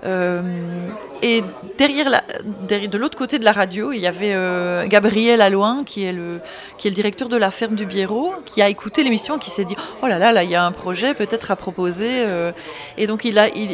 et 0.03 1.43
derrière, 1.77 2.09
la, 2.09 2.23
derrière 2.67 2.89
de 2.89 2.97
l'autre 2.97 3.17
côté 3.17 3.39
de 3.39 3.45
la 3.45 3.53
radio, 3.53 3.93
il 3.93 3.99
y 3.99 4.07
avait 4.07 4.35
Gabriel 4.89 5.41
Alloin 5.41 5.83
qui 5.85 6.03
est 6.03 6.13
le, 6.13 6.41
qui 6.77 6.87
est 6.87 6.91
le 6.91 6.95
directeur 6.95 7.29
de 7.29 7.37
la 7.37 7.51
ferme 7.51 7.75
du 7.75 7.85
Biérot, 7.85 8.33
qui 8.45 8.61
a 8.61 8.67
écouté 8.67 9.01
l'émission, 9.03 9.37
qui 9.37 9.49
s'est 9.49 9.65
dit 9.65 9.77
oh 10.01 10.07
là 10.07 10.19
là, 10.19 10.33
là 10.33 10.43
il 10.43 10.49
y 10.49 10.55
a 10.55 10.65
un 10.65 10.73
projet 10.73 11.13
peut-être 11.13 11.51
à 11.51 11.55
proposer. 11.55 12.25
Euh. 12.65 13.01
Et 13.01 13.07
donc 13.07 13.27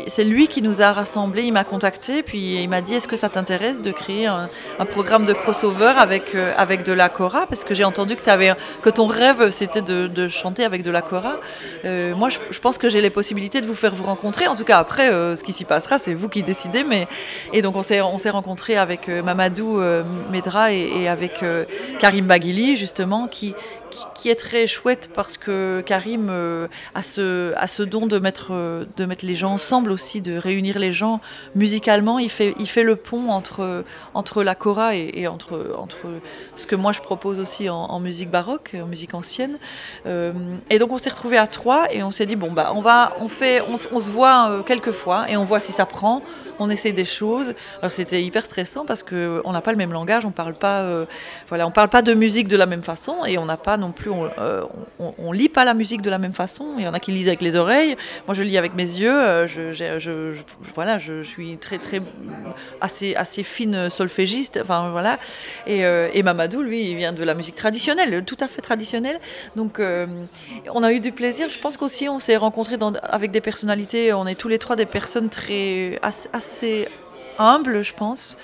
c'est 0.07 0.23
lui 0.23 0.47
qui 0.47 0.61
nous 0.61 0.81
a 0.81 0.91
rassemblés. 0.91 1.43
Il 1.43 1.53
m'a 1.53 1.63
contacté, 1.63 2.23
puis 2.23 2.61
il 2.61 2.69
m'a 2.69 2.81
dit 2.81 2.95
est-ce 2.95 3.07
que 3.07 3.15
ça 3.15 3.29
t'intéresse 3.29 3.81
de 3.81 3.91
créer 3.91 4.25
un, 4.25 4.49
programme 4.89 5.25
de 5.25 5.33
crossover 5.33 5.93
avec 5.97 6.35
euh, 6.35 6.53
avec 6.57 6.83
de 6.83 6.93
la 6.93 7.09
cora? 7.09 7.45
Parce 7.47 7.63
que 7.63 7.73
j'ai 7.73 7.83
entendu 7.83 8.15
que 8.15 8.89
ton 8.89 9.07
rêve 9.07 9.51
c'était 9.51 9.81
de, 9.81 10.27
chanter 10.27 10.63
avec 10.63 10.83
de 10.83 10.91
la 10.91 11.01
cora. 11.01 11.37
Euh, 11.85 12.15
moi, 12.15 12.29
je, 12.29 12.59
pense 12.59 12.77
que 12.77 12.89
j'ai 12.89 13.01
les 13.01 13.09
possibilités 13.09 13.61
de 13.61 13.67
vous 13.67 13.75
faire 13.75 13.93
vous 13.93 14.03
rencontrer. 14.03 14.47
En 14.47 14.55
tout 14.55 14.63
cas, 14.63 14.77
après, 14.77 15.09
ce 15.09 15.43
qui 15.43 15.53
s'y 15.53 15.65
passera, 15.65 15.99
c'est 15.99 16.13
vous 16.13 16.29
qui 16.29 16.43
décidez. 16.43 16.83
Mais 16.83 17.07
et 17.53 17.61
donc 17.61 17.75
on 17.75 17.83
s'est 17.83 18.01
on 18.01 18.17
s'est 18.17 18.29
rencontrés 18.29 18.77
avec 18.77 19.07
Mamadou 19.07 19.81
Medra 20.31 20.73
et, 20.73 20.89
et 21.01 21.07
avec 21.07 21.43
Karim 21.99 22.25
Baghili 22.25 22.75
justement 22.75 23.27
qui, 23.27 23.55
qui, 24.15 24.29
est 24.29 24.35
très 24.35 24.67
chouette 24.67 25.09
parce 25.13 25.37
que 25.37 25.81
Karim 25.85 26.27
euh, 26.29 26.67
a, 26.95 27.03
ce, 27.03 27.83
don 27.83 28.07
de 28.07 28.19
mettre, 28.19 28.49
euh, 28.51 28.85
les 29.21 29.35
gens 29.35 29.53
ensemble 29.53 29.91
aussi, 29.91 30.21
de 30.21 30.37
réunir 30.37 30.79
les 30.79 30.91
gens 30.91 31.19
musicalement. 31.55 32.19
Il 32.19 32.29
fait, 32.29 32.83
le 32.83 32.95
pont 32.95 33.29
entre, 33.29 34.43
la 34.43 34.55
cora 34.55 34.95
et, 34.95 35.27
entre, 35.27 35.75
entre 35.77 36.07
ce 36.55 36.65
que 36.65 36.75
moi 36.75 36.91
je 36.91 37.01
propose 37.01 37.39
aussi 37.39 37.69
en, 37.69 37.99
musique 37.99 38.29
baroque, 38.29 38.75
en 38.81 38.87
musique 38.87 39.13
ancienne. 39.13 39.57
Euh, 40.05 40.31
et 40.69 40.79
donc 40.79 40.91
on 40.91 40.97
s'est 40.97 41.09
retrouvés 41.09 41.37
à 41.37 41.47
trois 41.47 41.91
et 41.91 42.03
on 42.03 42.11
s'est 42.11 42.25
dit 42.25 42.35
bon 42.35 42.51
bah 42.51 42.71
on 42.75 42.81
va, 42.81 43.13
on 43.19 43.27
fait, 43.27 43.61
on, 43.61 43.77
se 43.77 44.09
voit 44.09 44.63
quelques 44.65 44.91
fois 44.91 45.29
et 45.29 45.37
on 45.37 45.43
voit 45.43 45.59
si 45.59 45.71
ça 45.71 45.85
prend. 45.85 46.21
On 46.63 46.69
essaie 46.69 46.91
des 46.91 47.05
choses. 47.05 47.53
Alors 47.79 47.91
c'était 47.91 48.21
hyper 48.21 48.45
stressant 48.45 48.85
parce 48.85 49.03
que 49.03 49.41
on 49.45 49.51
n'a 49.51 49.61
pas 49.61 49.71
le 49.71 49.77
même 49.77 49.93
langage, 49.93 50.25
on 50.25 50.31
parle 50.31 50.53
pas, 50.53 50.85
voilà, 51.49 51.67
on 51.67 51.71
parle 51.71 51.89
pas 51.89 52.01
de 52.01 52.13
musique 52.13 52.47
de 52.47 52.57
la 52.57 52.65
même 52.65 52.83
façon 52.83 53.25
et 53.25 53.37
on 53.37 53.45
n'a 53.45 53.57
pas 53.57 53.77
non 53.77 53.91
plus, 53.91 54.11
euh, 54.39 54.63
on, 54.99 55.31
lit 55.31 55.49
pas 55.49 55.63
la 55.65 55.73
musique 55.73 56.01
de 56.01 56.09
la 56.09 56.17
même 56.17 56.33
façon. 56.33 56.75
Il 56.77 56.83
y 56.83 56.87
en 56.87 56.93
a 56.93 56.99
qui 56.99 57.11
lisent 57.11 57.27
avec 57.27 57.41
les 57.41 57.55
oreilles. 57.55 57.95
Moi, 58.27 58.33
je 58.33 58.43
lis 58.43 58.57
avec 58.57 58.75
mes 58.75 58.83
yeux. 58.83 59.11
Euh, 59.11 59.47
je, 59.47 60.35
voilà, 60.75 60.97
je, 60.97 61.23
suis 61.23 61.57
très, 61.57 61.77
très 61.77 62.01
assez, 62.81 63.15
assez 63.15 63.43
fine 63.43 63.89
solfégiste. 63.89 64.59
Enfin 64.61 64.89
voilà. 64.91 65.17
Et, 65.65 65.85
euh, 65.85 66.09
Mamadou, 66.23 66.61
lui, 66.61 66.91
il 66.91 66.97
vient 66.97 67.13
de 67.13 67.23
la 67.23 67.33
musique 67.33 67.55
traditionnelle, 67.55 68.23
tout 68.25 68.37
à 68.39 68.47
fait 68.47 68.61
traditionnelle. 68.61 69.19
Donc, 69.55 69.81
on 70.73 70.83
a 70.83 70.93
eu 70.93 70.99
du 70.99 71.11
plaisir. 71.11 71.49
Je 71.49 71.59
pense 71.59 71.77
qu'aussi, 71.77 72.07
on 72.09 72.19
s'est 72.19 72.37
rencontrés 72.37 72.77
avec 73.03 73.31
des 73.31 73.41
personnalités. 73.41 74.13
On 74.13 74.27
est 74.27 74.35
tous 74.35 74.47
les 74.47 74.59
trois 74.59 74.75
des 74.75 74.85
personnes 74.85 75.29
très 75.29 75.99
assez 76.03 76.29
humbles, 77.37 77.83
je 77.83 77.93
pense 77.93 78.37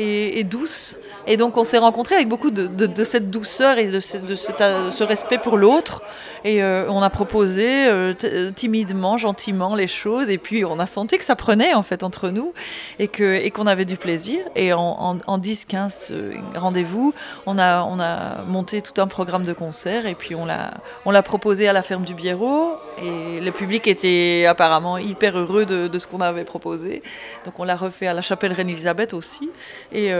et, 0.00 0.44
douce. 0.44 0.96
Et 1.26 1.36
donc 1.36 1.56
on 1.56 1.64
s'est 1.64 1.78
rencontrés 1.78 2.14
avec 2.14 2.28
beaucoup 2.28 2.50
de, 2.50 3.04
cette 3.04 3.30
douceur 3.30 3.78
et 3.78 3.86
de, 3.86 4.00
ce, 4.00 5.02
respect 5.02 5.38
pour 5.38 5.56
l'autre. 5.56 6.02
Et 6.44 6.62
euh, 6.62 6.86
on 6.88 7.02
a 7.02 7.10
proposé 7.10 7.86
euh, 7.86 8.14
euh, 8.24 8.50
timidement, 8.50 9.18
gentiment 9.18 9.74
les 9.74 9.88
choses. 9.88 10.30
Et 10.30 10.38
puis 10.38 10.64
on 10.64 10.78
a 10.78 10.86
senti 10.86 11.18
que 11.18 11.24
ça 11.24 11.36
prenait 11.36 11.74
en 11.74 11.82
fait 11.82 12.02
entre 12.02 12.30
nous 12.30 12.54
et 12.98 13.08
qu'on 13.08 13.34
et 13.34 13.50
qu'on 13.50 13.66
avait 13.66 13.84
du 13.84 13.96
plaisir. 13.96 14.40
Et 14.56 14.72
en, 14.72 15.18
en, 15.26 15.38
10-15 15.38 16.12
rendez-vous, 16.56 17.12
on 17.46 17.58
a, 17.58 17.84
on 17.84 18.00
a 18.00 18.42
monté 18.46 18.80
tout 18.80 19.00
un 19.00 19.06
programme 19.06 19.44
de 19.44 19.52
concert 19.52 20.06
et 20.06 20.14
puis 20.14 20.34
on 20.34 20.46
l'a 20.46 21.22
proposé 21.22 21.68
à 21.68 21.72
la 21.72 21.82
ferme 21.82 22.04
du 22.04 22.14
Biérot. 22.14 22.76
Et 23.02 23.40
le 23.40 23.52
public 23.52 23.86
était 23.86 24.46
apparemment 24.48 24.96
hyper 24.98 25.38
heureux 25.38 25.66
de, 25.66 25.88
de 25.88 25.98
ce 25.98 26.06
qu'on 26.06 26.20
avait 26.20 26.44
proposé. 26.44 27.02
Donc 27.44 27.58
on 27.58 27.64
l'a 27.64 27.76
refait 27.76 28.06
à 28.06 28.14
la 28.14 28.22
chapelle 28.22 28.52
Reine-Elisabeth 28.52 29.12
aussi. 29.12 29.50
Et, 29.92 30.10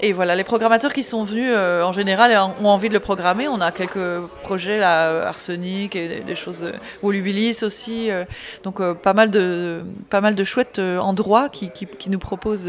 et, 0.00 0.12
voilà, 0.12 0.34
les 0.34 0.44
programmateurs 0.44 0.92
qui 0.92 1.02
sont 1.02 1.22
venus 1.24 1.54
en 1.54 1.92
général 1.92 2.36
ont 2.60 2.68
envie 2.68 2.88
de 2.88 2.94
le 2.94 3.00
programmer. 3.00 3.46
On 3.48 3.60
a 3.60 3.70
quelques 3.70 4.20
projets 4.42 4.78
là, 4.78 5.28
Arsenic 5.28 5.96
et 5.96 6.20
des 6.20 6.34
choses, 6.34 6.64
euh, 6.64 6.72
volubilis 7.02 7.62
aussi. 7.62 8.10
Euh, 8.10 8.24
donc 8.62 8.80
euh, 8.80 8.94
pas 8.94 9.14
mal 9.14 9.30
de, 9.30 9.80
pas 10.10 10.20
mal 10.20 10.34
de 10.34 10.44
chouettes 10.44 10.78
endroits 10.78 11.48
qui, 11.48 11.70
qui, 11.70 12.10
nous 12.10 12.18
proposent 12.18 12.68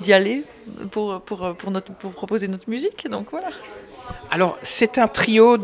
d'y 0.00 0.12
aller 0.12 0.44
pour, 0.90 1.20
pour, 1.20 1.54
pour, 1.54 1.70
notre, 1.70 1.92
pour 1.92 2.12
proposer 2.12 2.48
notre 2.48 2.68
musique. 2.68 3.08
Donc 3.10 3.26
voilà. 3.30 3.48
Alors, 4.30 4.58
c'est 4.62 4.98
un 4.98 5.08
trio 5.08 5.58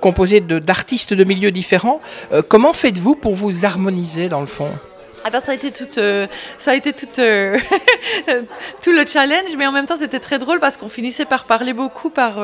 composé 0.00 0.40
d'artistes 0.40 1.12
de, 1.12 1.24
milieux 1.24 1.50
différents. 1.50 2.00
comment 2.48 2.72
faites-vous 2.72 3.16
pour 3.16 3.34
vous 3.34 3.66
harmoniser 3.66 4.28
dans 4.28 4.40
le 4.40 4.46
fond? 4.46 4.70
Ah 5.24 5.30
ben, 5.30 5.40
ça 5.40 5.52
a 5.52 5.54
été 5.54 5.72
tout, 5.72 5.88
ça 6.58 6.70
a 6.70 6.74
été 6.74 6.92
tout, 6.92 7.06
tout 8.82 8.92
le 8.92 9.06
challenge, 9.06 9.56
mais 9.56 9.66
en 9.66 9.72
même 9.72 9.86
temps 9.86 9.96
c'était 9.96 10.20
très 10.20 10.38
drôle 10.38 10.60
parce 10.60 10.76
qu'on 10.76 10.88
finissait 10.88 11.24
par 11.24 11.46
parler 11.46 11.72
beaucoup 11.72 12.10
par, 12.10 12.38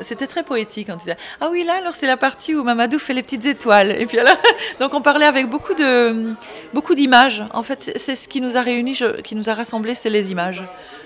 c'était 0.00 0.26
très 0.26 0.42
poétique 0.42 0.88
quand 0.88 0.94
tu 0.94 1.04
disais 1.04 1.16
ah 1.40 1.48
oui 1.50 1.64
là 1.64 1.74
alors 1.74 1.94
c'est 1.94 2.06
la 2.06 2.16
partie 2.16 2.54
où 2.54 2.62
Mamadou 2.62 2.98
fait 2.98 3.14
les 3.14 3.22
petites 3.22 3.46
étoiles 3.46 3.90
et 3.90 4.06
puis 4.06 4.18
alors 4.18 4.36
donc 4.80 4.94
on 4.94 5.00
parlait 5.00 5.26
avec 5.26 5.48
beaucoup 5.48 5.74
de 5.74 6.34
beaucoup 6.72 6.94
d'images. 6.94 7.44
En 7.52 7.62
fait 7.62 7.92
c'est 7.96 8.16
ce 8.16 8.28
qui 8.28 8.40
nous 8.40 8.56
a 8.56 8.62
réunis 8.62 9.00
qui 9.22 9.34
nous 9.34 9.48
a 9.48 9.54
rassemblés 9.54 9.94
c'est 9.94 10.10
les 10.10 10.32
images 10.32 10.64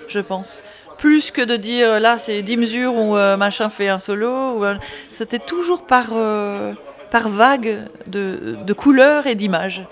je 0.09 0.21
pense. 0.21 0.65
Plus 0.99 1.31
que 1.31 1.43
de 1.43 1.57
dire 1.57 2.01
là 2.01 2.19
c'est 2.19 2.43
10 2.43 2.57
mesures 2.57 2.95
où 2.95 3.17
euh, 3.17 3.37
machin 3.37 3.69
fait 3.69 3.89
un 3.89 3.99
solo 3.99 4.65
euh, 4.65 4.77
c'était 5.11 5.39
toujours 5.39 5.83
par 5.83 6.07
euh, 6.13 6.73
par 7.11 7.29
vague 7.29 7.79
de, 8.07 8.73
couleurs 8.73 9.27
et 9.27 9.35
d'images. 9.35 9.85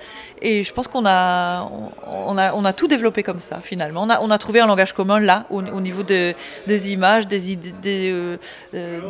Et 0.43 0.65
je 0.65 0.73
pense 0.73 0.87
qu'on 0.87 1.07
a, 1.07 1.67
on 2.07 2.37
a, 2.37 2.53
on 2.53 2.65
a 2.65 2.73
tout 2.73 2.89
développé 2.89 3.23
comme 3.23 3.41
ça, 3.41 3.61
finalement. 3.61 4.03
On 4.03 4.11
a, 4.11 4.21
on 4.21 4.31
a 4.31 4.39
trouvé 4.39 4.61
un 4.61 4.67
langage 4.67 4.93
commun 4.93 5.19
là, 5.19 5.47
au, 5.51 5.63
niveau 5.81 6.03
de, 6.03 6.35
des 6.67 6.93
images, 6.93 7.27
des 7.27 7.53
idées, 7.53 8.13
euh, 8.13 8.37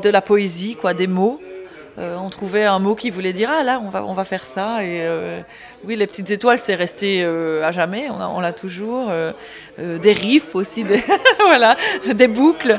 de 0.01 0.09
la 0.09 0.23
poésie, 0.23 0.77
quoi, 0.77 0.95
des 0.95 1.07
mots. 1.07 1.41
Euh, 1.99 2.15
on 2.19 2.29
trouvait 2.29 2.65
un 2.65 2.79
mot 2.79 2.95
qui 2.95 3.09
voulait 3.09 3.33
dire 3.33 3.49
ah 3.51 3.63
là 3.63 3.81
on 3.83 3.89
va 3.89 4.05
on 4.05 4.13
va 4.13 4.27
faire 4.27 4.45
ça. 4.45 4.85
Et 4.85 5.01
euh, 5.01 5.41
oui 5.83 5.97
les 5.97 6.07
petites 6.07 6.31
étoiles 6.31 6.61
c'est 6.61 6.75
resté 6.75 7.25
à 7.25 7.73
jamais. 7.73 8.11
On 8.11 8.39
l'a 8.41 8.53
toujours 8.53 9.11
des 9.79 10.13
riffs 10.13 10.55
aussi 10.55 10.85
des 10.85 11.03
voilà 11.47 11.75
des 12.07 12.29
boucles. 12.29 12.79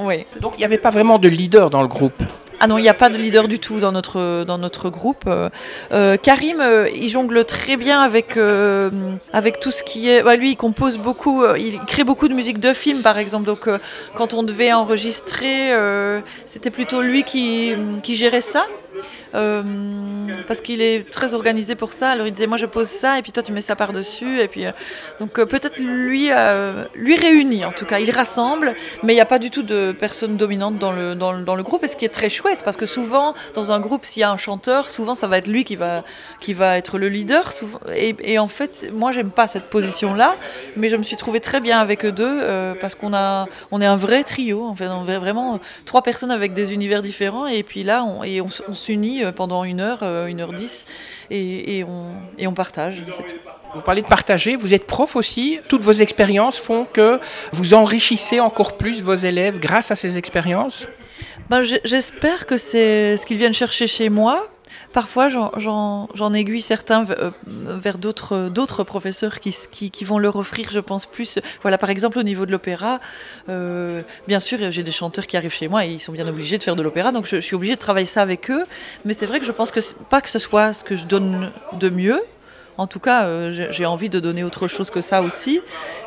Oui. 0.00 0.26
Donc 0.40 0.54
il 0.56 0.58
n'y 0.58 0.64
avait 0.64 0.78
pas 0.78 0.90
vraiment 0.90 1.20
de 1.20 1.28
leader 1.28 1.70
dans 1.70 1.80
le 1.80 1.86
groupe 1.86 2.20
Ah 2.58 2.66
non, 2.66 2.78
il 2.78 2.82
n'y 2.82 2.88
a 2.88 2.94
pas 2.94 3.10
de 3.10 3.18
leader 3.18 3.48
du 3.48 3.58
tout 3.58 3.80
dans 3.80 3.92
notre, 3.92 4.44
dans 4.44 4.56
notre 4.56 4.88
groupe. 4.88 5.24
Euh, 5.26 5.50
euh, 5.92 6.16
Karim, 6.16 6.60
euh, 6.60 6.88
il 6.94 7.08
jongle 7.08 7.44
très 7.44 7.76
bien 7.76 8.00
avec, 8.00 8.38
avec 9.32 9.60
tout 9.60 9.70
ce 9.70 9.82
qui 9.82 10.08
est... 10.08 10.22
Lui, 10.36 10.52
il 10.52 10.56
compose 10.56 10.98
beaucoup, 10.98 11.44
il 11.56 11.78
crée 11.86 12.04
beaucoup 12.04 12.28
de 12.28 12.34
musique 12.34 12.58
de 12.58 12.72
film, 12.72 13.02
par 13.02 13.18
exemple. 13.18 13.44
Donc, 13.44 13.68
quand 14.14 14.34
on 14.34 14.42
devait 14.42 14.72
enregistrer, 14.72 15.72
c'était 16.46 16.70
plutôt 16.70 17.02
lui 17.02 17.24
qui, 17.24 17.74
qui 18.02 18.16
gérait 18.16 18.40
ça. 18.40 18.66
Euh, 19.34 19.62
parce 20.46 20.60
qu'il 20.60 20.80
est 20.80 21.08
très 21.10 21.34
organisé 21.34 21.74
pour 21.74 21.92
ça. 21.92 22.10
Alors 22.10 22.26
il 22.26 22.32
disait 22.32 22.46
moi 22.46 22.56
je 22.56 22.66
pose 22.66 22.88
ça 22.88 23.18
et 23.18 23.22
puis 23.22 23.32
toi 23.32 23.42
tu 23.42 23.52
mets 23.52 23.60
ça 23.60 23.76
par 23.76 23.92
dessus 23.92 24.40
et 24.40 24.48
puis 24.48 24.66
euh, 24.66 24.70
donc 25.20 25.38
euh, 25.38 25.46
peut-être 25.46 25.78
lui 25.78 26.30
lui 26.94 27.16
réunit 27.16 27.64
en 27.64 27.72
tout 27.72 27.84
cas. 27.84 27.98
Il 27.98 28.10
rassemble 28.10 28.74
mais 29.02 29.12
il 29.12 29.16
n'y 29.16 29.22
a 29.22 29.26
pas 29.26 29.38
du 29.38 29.50
tout 29.50 29.62
de 29.62 29.94
personne 29.98 30.36
dominante 30.36 30.78
dans 30.78 30.92
le, 30.92 31.14
dans, 31.14 31.38
dans, 31.38 31.54
le 31.54 31.62
groupe 31.62 31.84
et 31.84 31.88
ce 31.88 31.96
qui 31.96 32.04
est 32.04 32.10
très 32.10 32.28
chouette 32.28 32.62
parce 32.64 32.76
que 32.76 32.86
souvent 32.86 33.34
dans 33.54 33.72
un 33.72 33.80
groupe 33.80 34.04
s'il 34.04 34.20
y 34.20 34.24
a 34.24 34.30
un 34.30 34.36
chanteur 34.36 34.90
souvent 34.90 35.14
ça 35.14 35.26
va 35.26 35.38
être 35.38 35.48
lui 35.48 35.64
qui 35.64 35.76
va 35.76 36.02
qui 36.40 36.54
va 36.54 36.78
être 36.78 36.98
le 36.98 37.08
leader. 37.08 37.50
Et, 37.94 38.38
en 38.38 38.48
fait 38.48 38.88
moi 38.92 39.12
j'aime 39.12 39.30
pas 39.30 39.48
cette 39.48 39.70
position 39.70 40.14
là 40.14 40.36
mais 40.76 40.88
je 40.88 40.96
me 40.96 41.02
suis 41.02 41.16
trouvé 41.16 41.40
très 41.40 41.60
bien 41.60 41.78
avec 41.80 42.04
eux 42.04 42.12
deux 42.12 42.40
parce 42.80 42.94
qu'on 42.94 43.12
a 43.12 43.46
on 43.70 43.80
est 43.80 43.86
un 43.86 43.96
vrai 43.96 44.22
trio 44.22 44.64
en 44.64 44.74
fait. 44.74 44.86
Vraiment 44.86 45.58
trois 45.84 46.02
personnes 46.02 46.30
avec 46.30 46.52
des 46.52 46.72
univers 46.72 47.02
différents 47.02 47.46
et 47.46 47.62
puis 47.62 47.82
là 47.82 48.04
on, 48.04 48.22
et 48.22 48.40
s'unit 48.86 49.24
euh, 49.24 49.32
pendant 49.32 49.64
une 49.64 49.80
heure, 49.80 50.00
euh, 50.02 50.26
une 50.26 50.40
heure 50.40 50.52
dix, 50.52 50.84
et, 51.30 51.84
on, 51.84 52.12
et 52.38 52.46
on 52.46 52.54
partage, 52.54 53.02
Vous 53.74 53.80
parlez 53.80 54.02
de 54.02 54.06
partager, 54.06 54.56
vous 54.56 54.74
êtes 54.74 54.86
prof 54.86 55.16
aussi. 55.16 55.58
Toutes 55.68 55.82
vos 55.82 55.92
expériences 55.92 56.58
font 56.58 56.84
que 56.84 57.18
vous 57.52 57.74
enrichissez 57.74 58.38
encore 58.38 58.76
plus 58.76 59.02
vos 59.02 59.14
élèves 59.14 59.58
grâce 59.58 59.90
à 59.90 59.96
ces 59.96 60.18
expériences 60.18 60.88
ben, 61.50 61.62
J'espère 61.62 62.46
que 62.46 62.56
c'est 62.56 63.16
ce 63.16 63.26
qu'ils 63.26 63.38
viennent 63.38 63.54
chercher 63.54 63.88
chez 63.88 64.08
moi, 64.08 64.48
Parfois, 64.92 65.28
j'en 65.28 66.32
aiguille 66.34 66.60
certains 66.60 67.06
euh, 67.10 67.30
vers 67.46 67.98
d'autres 67.98 68.84
professeurs 68.84 69.40
qui, 69.40 69.54
qui, 69.90 70.04
vont 70.04 70.18
leur 70.18 70.36
offrir, 70.36 70.70
je 70.70 70.80
pense, 70.80 71.06
plus. 71.06 71.38
Voilà, 71.62 71.78
par 71.78 71.90
exemple, 71.90 72.18
au 72.18 72.22
niveau 72.22 72.46
de 72.46 72.52
l'opéra, 72.52 73.00
euh, 73.48 74.02
bien 74.26 74.40
sûr, 74.40 74.58
j'ai 74.70 74.82
des 74.82 74.92
chanteurs 74.92 75.26
qui 75.26 75.36
arrivent 75.36 75.52
chez 75.52 75.68
moi 75.68 75.84
et 75.84 75.90
ils 75.90 76.00
sont 76.00 76.12
bien 76.12 76.26
obligés 76.28 76.58
de 76.58 76.62
faire 76.62 76.76
de 76.76 76.82
l'opéra, 76.82 77.12
donc 77.12 77.26
je, 77.26 77.36
je, 77.36 77.40
suis 77.40 77.54
obligée 77.54 77.74
de 77.74 77.80
travailler 77.80 78.06
ça 78.06 78.22
avec 78.22 78.50
eux. 78.50 78.64
Mais 79.04 79.12
c'est 79.12 79.26
vrai 79.26 79.40
que 79.40 79.46
je 79.46 79.52
pense 79.52 79.70
que 79.70 79.80
pas 80.08 80.20
que 80.20 80.28
ce 80.28 80.38
soit 80.38 80.72
ce 80.72 80.84
que 80.84 80.96
je 80.96 81.06
donne 81.06 81.52
de 81.74 81.88
mieux, 81.88 82.20
en 82.78 82.86
tout 82.86 83.00
cas, 83.00 83.24
euh, 83.24 83.68
j'ai 83.70 83.86
envie 83.86 84.10
de 84.10 84.20
donner 84.20 84.44
autre 84.44 84.68
chose 84.68 84.90
que 84.90 85.00
ça 85.00 85.22
aussi. 85.22 85.60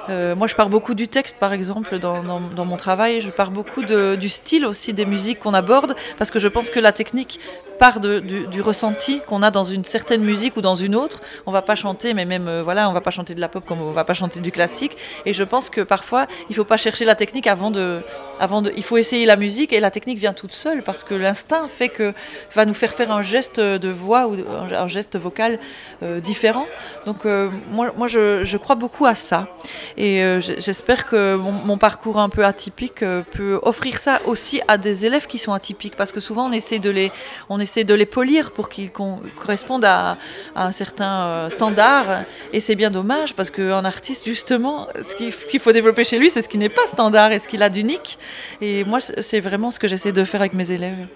Euh, 0.10 0.36
moi, 0.36 0.48
je 0.48 0.56
pars 0.56 0.70
beaucoup 0.70 0.94
du 0.94 1.08
texte, 1.08 1.38
par 1.40 1.54
exemple, 1.54 1.98
dans, 2.00 2.22
mon 2.66 2.78
travail. 2.78 3.22
Je 3.22 3.30
pars 3.30 3.52
beaucoup 3.52 3.84
du 3.84 4.30
style 4.30 4.66
aussi 4.66 4.94
des 4.94 5.06
musiques 5.06 5.40
qu'on 5.40 5.54
aborde, 5.54 5.96
parce 6.18 6.30
que 6.30 6.40
je 6.40 6.48
pense 6.48 6.70
que 6.70 6.80
la 6.80 6.92
technique 6.92 7.40
part 7.80 8.00
du, 8.00 8.62
ressenti 8.62 9.22
qu'on 9.26 9.42
a 9.42 9.52
dans 9.52 9.64
une 9.64 9.86
certaine 9.86 10.22
musique 10.22 10.58
ou 10.58 10.62
dans 10.62 10.76
une 10.76 10.96
autre. 10.96 11.22
On 11.46 11.52
va 11.52 11.62
pas 11.62 11.76
chanter, 11.76 12.14
mais 12.14 12.26
même, 12.26 12.48
euh, 12.48 12.62
voilà, 12.62 12.90
on 12.90 12.94
va 12.94 13.02
pas 13.02 13.10
chanter 13.10 13.34
de 13.34 13.42
la 13.42 13.48
pop 13.48 13.66
comme 13.66 13.82
on 13.82 13.92
va 13.92 14.04
pas 14.04 14.14
chanter 14.14 14.40
du 14.42 14.52
classique. 14.52 14.98
Et 15.26 15.34
je 15.34 15.44
pense 15.44 15.70
que 15.70 15.82
parfois, 15.82 16.28
il 16.50 16.56
faut 16.56 16.66
pas 16.66 16.78
chercher 16.78 17.06
la 17.06 17.16
technique 17.16 17.48
avant 17.48 17.72
de, 17.72 18.02
avant 18.40 18.62
de, 18.62 18.72
il 18.76 18.84
faut 18.84 18.98
essayer 18.98 19.26
la 19.26 19.38
musique 19.38 19.74
et 19.74 19.80
la 19.80 19.92
technique 19.92 20.20
vient 20.20 20.34
toute 20.34 20.54
seule, 20.54 20.84
parce 20.84 21.04
que 21.04 21.16
l'instinct 21.16 21.68
fait 21.68 21.90
que 21.90 22.14
va 22.54 22.66
nous 22.66 22.74
faire 22.74 22.92
faire 22.92 23.12
un 23.12 23.22
geste 23.22 23.60
de 23.60 23.90
voix 23.90 24.28
ou 24.28 24.36
un 24.72 24.88
geste 24.88 25.18
vocal 25.18 25.60
différent 26.02 26.59
donc 27.06 27.26
euh, 27.26 27.50
moi, 27.72 28.08
je, 28.08 28.58
crois 28.58 28.76
beaucoup 28.76 29.06
à 29.06 29.16
ça. 29.16 29.48
Et 29.98 30.24
euh, 30.24 30.40
j'espère 30.40 31.06
que 31.06 31.36
mon, 31.36 31.78
parcours 31.78 32.20
un 32.20 32.30
peu 32.30 32.46
atypique 32.46 33.04
euh, 33.04 33.22
peut 33.22 33.60
offrir 33.64 33.98
ça 33.98 34.20
aussi 34.26 34.62
à 34.68 34.78
des 34.78 35.06
élèves 35.06 35.28
qui 35.28 35.38
sont 35.38 35.54
atypiques. 35.54 35.96
Parce 35.96 36.12
que 36.12 36.20
souvent 36.20 36.48
on 36.48 36.52
essaie 36.52 36.80
de 36.80 36.90
les, 36.90 37.12
on 37.50 37.60
essaie 37.60 37.84
de 37.84 37.94
les 37.94 38.06
polir 38.06 38.52
pour 38.52 38.70
qu'ils 38.70 38.92
correspondent 38.92 39.86
à, 39.86 40.18
un 40.56 40.72
certain 40.72 41.50
standard. 41.50 42.24
Et 42.54 42.60
c'est 42.60 42.76
bien 42.76 42.92
dommage 42.92 43.34
parce 43.34 43.50
qu'un 43.50 43.86
artiste, 43.86 44.26
justement, 44.26 44.88
ce 45.02 45.16
qu'il 45.16 45.60
faut 45.60 45.72
développer 45.72 46.04
chez 46.04 46.18
lui, 46.18 46.30
c'est 46.30 46.42
ce 46.42 46.50
qui 46.50 46.58
n'est 46.58 46.70
pas 46.70 46.86
standard 46.88 47.32
et 47.32 47.40
ce 47.40 47.48
qu'il 47.48 47.64
a 47.64 47.70
d'unique. 47.70 48.18
Et 48.62 48.84
moi, 48.84 49.00
c'est 49.00 49.40
vraiment 49.40 49.72
ce 49.72 49.80
que 49.80 49.88
j'essaie 49.88 50.12
de 50.12 50.24
faire 50.24 50.42
avec 50.42 50.54
mes 50.54 50.72
élèves. 50.72 51.08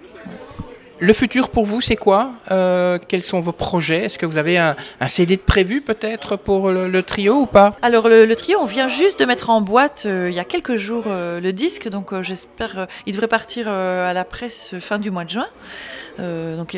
Le 1.04 1.12
futur 1.12 1.50
pour 1.50 1.66
vous, 1.66 1.82
c'est 1.82 1.98
quoi? 1.98 2.32
Euh, 2.50 2.98
Quels 3.10 3.24
sont 3.24 3.42
vos 3.42 3.52
projets? 3.52 4.06
Est-ce 4.06 4.18
que 4.18 4.26
vous 4.26 4.38
avez 4.38 4.58
un, 4.58 4.78
CD 5.06 5.36
de 5.36 5.42
prévu 5.42 5.82
peut-être 5.82 6.38
pour 6.38 6.72
le, 6.72 7.04
trio 7.04 7.42
ou 7.42 7.46
pas? 7.46 7.76
Alors 7.82 8.08
le, 8.08 8.34
trio, 8.36 8.58
on 8.62 8.66
vient 8.66 8.88
juste 8.88 9.20
de 9.20 9.26
mettre 9.26 9.50
en 9.50 9.60
boîte 9.60 10.04
euh, 10.06 10.30
il 10.32 10.36
y 10.36 10.40
a 10.40 10.46
quelques 10.46 10.78
jours 10.78 11.04
euh, 11.08 11.42
le 11.42 11.52
disque, 11.52 11.90
donc 11.90 12.18
j'espère, 12.22 12.88
il 13.06 13.12
devrait 13.12 13.28
partir 13.28 13.68
à 13.68 14.14
la 14.14 14.24
presse 14.24 14.76
fin 14.80 14.98
du 14.98 15.12
mois 15.12 15.26
de 15.26 15.32
juin. 15.32 15.48
donc 16.20 16.78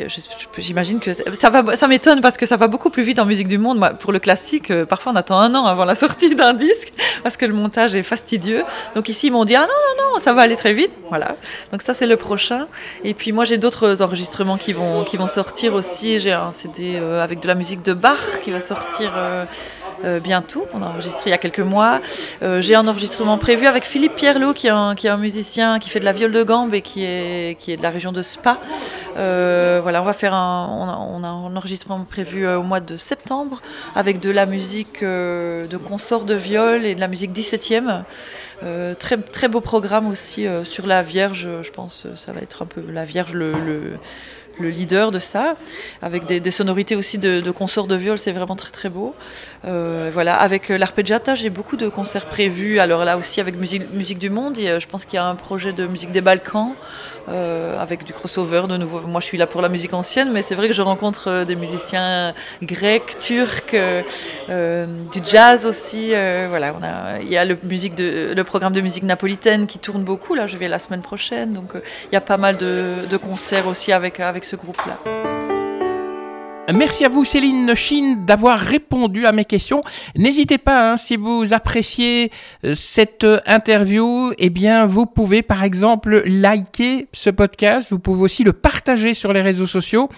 j'imagine 0.58 0.98
que 0.98 1.12
ça 1.12 1.50
va, 1.50 1.76
ça 1.76 1.86
m'étonne 1.86 2.20
parce 2.20 2.36
que 2.36 2.46
ça 2.46 2.56
va 2.56 2.66
beaucoup 2.66 2.90
plus 2.90 3.04
vite 3.04 3.20
en 3.20 3.26
musique 3.26 3.46
du 3.46 3.58
monde. 3.58 3.78
pour 4.00 4.10
le 4.10 4.18
classique, 4.18 4.72
parfois 4.86 5.12
on 5.12 5.16
attend 5.16 5.38
un 5.38 5.54
an 5.54 5.66
avant 5.66 5.84
la 5.84 5.94
sortie 5.94 6.34
d'un 6.34 6.52
disque 6.66 6.92
parce 7.22 7.36
que 7.36 7.46
le 7.46 7.54
montage 7.54 7.94
est 7.94 8.02
fastidieux. 8.02 8.64
Donc 8.96 9.08
ici 9.08 9.28
ils 9.28 9.32
m'ont 9.32 9.44
dit 9.44 9.54
ah 9.54 9.68
non 9.68 10.02
non 10.02 10.14
non, 10.14 10.18
ça 10.18 10.32
va 10.32 10.42
aller 10.42 10.56
très 10.56 10.72
vite. 10.72 10.98
Voilà. 11.10 11.36
Donc 11.70 11.82
ça 11.82 11.94
c'est 11.94 12.08
le 12.08 12.16
prochain. 12.16 12.66
Et 13.04 13.14
puis 13.14 13.30
moi 13.30 13.44
j'ai 13.44 13.56
d'autres 13.56 14.02
qui 14.58 14.72
vont, 14.72 15.04
qui 15.04 15.16
vont 15.16 15.26
sortir 15.26 15.74
aussi. 15.74 16.18
J'ai 16.18 16.32
un 16.32 16.52
CD 16.52 16.96
euh, 16.96 17.22
avec 17.22 17.40
de 17.40 17.46
la 17.46 17.54
musique 17.54 17.82
de 17.82 17.92
Bach 17.92 18.40
qui 18.42 18.50
va 18.50 18.60
sortir 18.60 19.12
euh, 20.04 20.16
euh, 20.16 20.20
bientôt. 20.20 20.66
On 20.72 20.82
a 20.82 20.86
enregistré 20.86 21.30
il 21.30 21.30
y 21.30 21.34
a 21.34 21.38
quelques 21.38 21.60
mois. 21.60 22.00
J'ai 22.60 22.74
un 22.74 22.86
enregistrement 22.86 23.38
prévu 23.38 23.66
avec 23.66 23.84
Philippe 23.84 24.14
Pierlot, 24.14 24.52
qui 24.52 24.66
est, 24.66 24.70
un, 24.70 24.94
qui 24.94 25.06
est 25.06 25.10
un 25.10 25.16
musicien 25.16 25.78
qui 25.78 25.90
fait 25.90 26.00
de 26.00 26.04
la 26.04 26.12
viole 26.12 26.32
de 26.32 26.42
gambe 26.42 26.74
et 26.74 26.82
qui 26.82 27.04
est, 27.04 27.76
de 27.76 27.82
la 27.82 27.90
région 27.90 28.12
de 28.12 28.22
Spa. 28.22 28.58
voilà, 29.14 30.02
on 30.02 30.04
va 30.04 30.12
faire 30.12 30.34
un, 30.34 31.22
a, 31.22 31.28
un 31.28 31.56
enregistrement 31.56 32.04
prévu 32.08 32.46
au 32.48 32.62
mois 32.62 32.80
de 32.80 32.96
septembre 32.96 33.60
avec 33.94 34.20
de 34.20 34.30
la 34.30 34.46
musique 34.46 35.02
de 35.02 35.76
consort 35.76 36.24
de 36.24 36.34
viol 36.34 36.84
et 36.86 36.94
de 36.94 37.00
la 37.00 37.08
musique 37.08 37.32
17e. 37.32 38.04
Euh, 38.62 38.94
très, 38.94 39.48
beau 39.48 39.60
programme 39.60 40.06
aussi 40.08 40.46
euh, 40.46 40.64
sur 40.64 40.86
la 40.86 41.02
Vierge, 41.02 41.48
je 41.62 41.70
pense, 41.70 42.06
ça 42.16 42.32
va 42.32 42.40
être 42.40 42.62
un 42.62 42.66
peu 42.66 42.82
la 42.90 43.04
Vierge 43.04 43.34
le, 43.34 43.52
leader 44.60 45.10
de 45.10 45.18
ça, 45.18 45.56
avec 46.02 46.26
des, 46.26 46.50
sonorités 46.50 46.96
aussi 46.96 47.18
de, 47.18 47.40
de, 47.40 47.50
consorts 47.50 47.86
de 47.86 47.96
viol, 47.96 48.18
c'est 48.18 48.32
vraiment 48.32 48.56
très 48.56 48.70
très 48.70 48.88
beau. 48.88 49.14
Euh, 49.64 50.10
voilà, 50.12 50.36
avec 50.36 50.68
l'arpeggiata, 50.68 51.34
j'ai 51.34 51.50
beaucoup 51.50 51.76
de 51.76 51.88
concerts 51.88 52.26
prévus, 52.26 52.78
alors 52.78 53.04
là 53.04 53.16
aussi 53.16 53.40
avec 53.40 53.56
musique, 53.56 53.90
musique 53.92 54.18
du 54.18 54.30
monde, 54.30 54.56
je 54.56 54.86
pense 54.86 55.04
qu'il 55.04 55.16
y 55.16 55.18
a 55.18 55.26
un 55.26 55.34
projet 55.34 55.72
de 55.72 55.86
musique 55.86 56.12
des 56.12 56.20
Balkans, 56.20 56.72
euh, 57.28 57.78
avec 57.80 58.04
du 58.04 58.12
crossover 58.12 58.62
de 58.68 58.76
nouveau. 58.76 59.00
Moi, 59.00 59.20
je 59.20 59.26
suis 59.26 59.38
là 59.38 59.48
pour 59.48 59.60
la 59.60 59.68
musique 59.68 59.92
ancienne, 59.92 60.30
mais 60.32 60.42
c'est 60.42 60.54
vrai 60.54 60.68
que 60.68 60.74
je 60.74 60.82
rencontre 60.82 61.28
euh, 61.28 61.44
des 61.44 61.56
musiciens 61.56 62.34
grecs, 62.62 63.18
turcs, 63.18 63.74
du 64.48 65.20
jazz 65.24 65.66
aussi. 65.66 66.10
voilà, 66.48 66.74
il 67.20 67.28
y 67.28 67.36
a 67.36 67.44
le, 67.44 67.58
le 68.34 68.44
programme 68.44 68.72
de 68.72 68.80
musique 68.80 69.02
napolitaine 69.02 69.66
qui 69.66 69.78
tourne 69.78 70.02
beaucoup. 70.02 70.34
Là, 70.34 70.46
je 70.46 70.56
vais 70.56 70.68
la 70.68 70.78
semaine 70.78 71.02
prochaine, 71.02 71.52
donc 71.52 71.72
il 71.74 72.14
y 72.14 72.16
a 72.16 72.20
pas 72.20 72.36
mal 72.36 72.56
de, 72.56 73.06
de 73.08 73.16
concerts 73.16 73.66
aussi 73.66 73.92
avec, 73.92 74.20
avec 74.20 74.45
ce 74.46 74.56
groupe-là. 74.56 74.98
Merci 76.74 77.04
à 77.04 77.08
vous 77.08 77.24
Céline 77.24 77.76
Chine 77.76 78.26
d'avoir 78.26 78.58
répondu 78.58 79.24
à 79.24 79.30
mes 79.30 79.44
questions. 79.44 79.82
N'hésitez 80.16 80.58
pas, 80.58 80.90
hein, 80.90 80.96
si 80.96 81.16
vous 81.16 81.52
appréciez 81.52 82.30
euh, 82.64 82.74
cette 82.76 83.22
euh, 83.22 83.38
interview, 83.46 84.32
eh 84.38 84.50
bien 84.50 84.84
vous 84.84 85.06
pouvez 85.06 85.42
par 85.42 85.62
exemple 85.62 86.22
liker 86.26 87.06
ce 87.12 87.30
podcast, 87.30 87.90
vous 87.92 88.00
pouvez 88.00 88.22
aussi 88.22 88.42
le 88.42 88.52
partager 88.52 89.14
sur 89.14 89.32
les 89.32 89.42
réseaux 89.42 89.68
sociaux. 89.68 90.08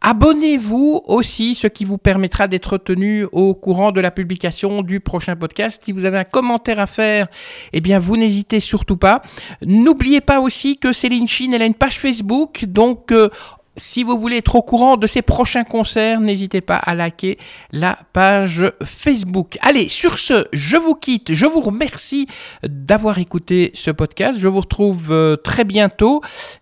Abonnez-vous 0.00 1.02
aussi, 1.04 1.54
ce 1.54 1.66
qui 1.66 1.84
vous 1.84 1.98
permettra 1.98 2.48
d'être 2.48 2.78
tenu 2.78 3.26
au 3.32 3.54
courant 3.54 3.92
de 3.92 4.00
la 4.00 4.10
publication 4.10 4.80
du 4.80 5.00
prochain 5.00 5.36
podcast. 5.36 5.82
Si 5.84 5.92
vous 5.92 6.06
avez 6.06 6.16
un 6.16 6.24
commentaire 6.24 6.80
à 6.80 6.86
faire, 6.86 7.26
eh 7.74 7.82
bien 7.82 7.98
vous 7.98 8.16
n'hésitez 8.16 8.60
surtout 8.60 8.96
pas. 8.96 9.20
N'oubliez 9.60 10.22
pas 10.22 10.40
aussi 10.40 10.78
que 10.78 10.94
Céline 10.94 11.28
Chine, 11.28 11.52
elle 11.52 11.60
a 11.60 11.66
une 11.66 11.74
page 11.74 11.98
Facebook, 11.98 12.64
donc 12.64 13.12
euh, 13.12 13.28
si 13.76 14.02
vous 14.02 14.18
voulez 14.18 14.38
être 14.38 14.56
au 14.56 14.62
courant 14.62 14.96
de 14.96 15.06
ces 15.06 15.22
prochains 15.22 15.64
concerts, 15.64 16.20
n'hésitez 16.20 16.60
pas 16.60 16.76
à 16.76 16.94
liker 16.94 17.38
la 17.72 17.98
page 18.12 18.64
Facebook. 18.84 19.58
Allez, 19.62 19.88
sur 19.88 20.18
ce, 20.18 20.46
je 20.52 20.76
vous 20.76 20.94
quitte. 20.94 21.32
Je 21.32 21.46
vous 21.46 21.60
remercie 21.60 22.26
d'avoir 22.62 23.18
écouté 23.18 23.70
ce 23.74 23.90
podcast. 23.90 24.38
Je 24.38 24.48
vous 24.48 24.60
retrouve 24.60 25.08
euh, 25.10 25.36
très 25.36 25.64
bientôt. 25.64 26.20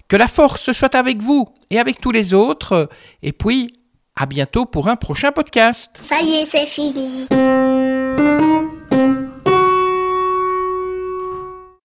Que 0.09 0.17
la 0.17 0.29
force 0.29 0.73
soit 0.73 0.95
avec 0.95 1.23
vous 1.23 1.49
et 1.71 1.79
avec 1.79 2.01
tous 2.01 2.13
les 2.13 2.35
autres. 2.35 2.89
Et 3.23 3.33
puis, 3.33 3.73
à 4.17 4.27
bientôt 4.27 4.67
pour 4.67 4.89
un 4.89 4.97
prochain 4.97 5.33
podcast. 5.33 6.01
Ça 6.09 6.21
y 6.21 6.43
est, 6.43 6.45
c'est 6.45 6.67
fini. 6.67 7.27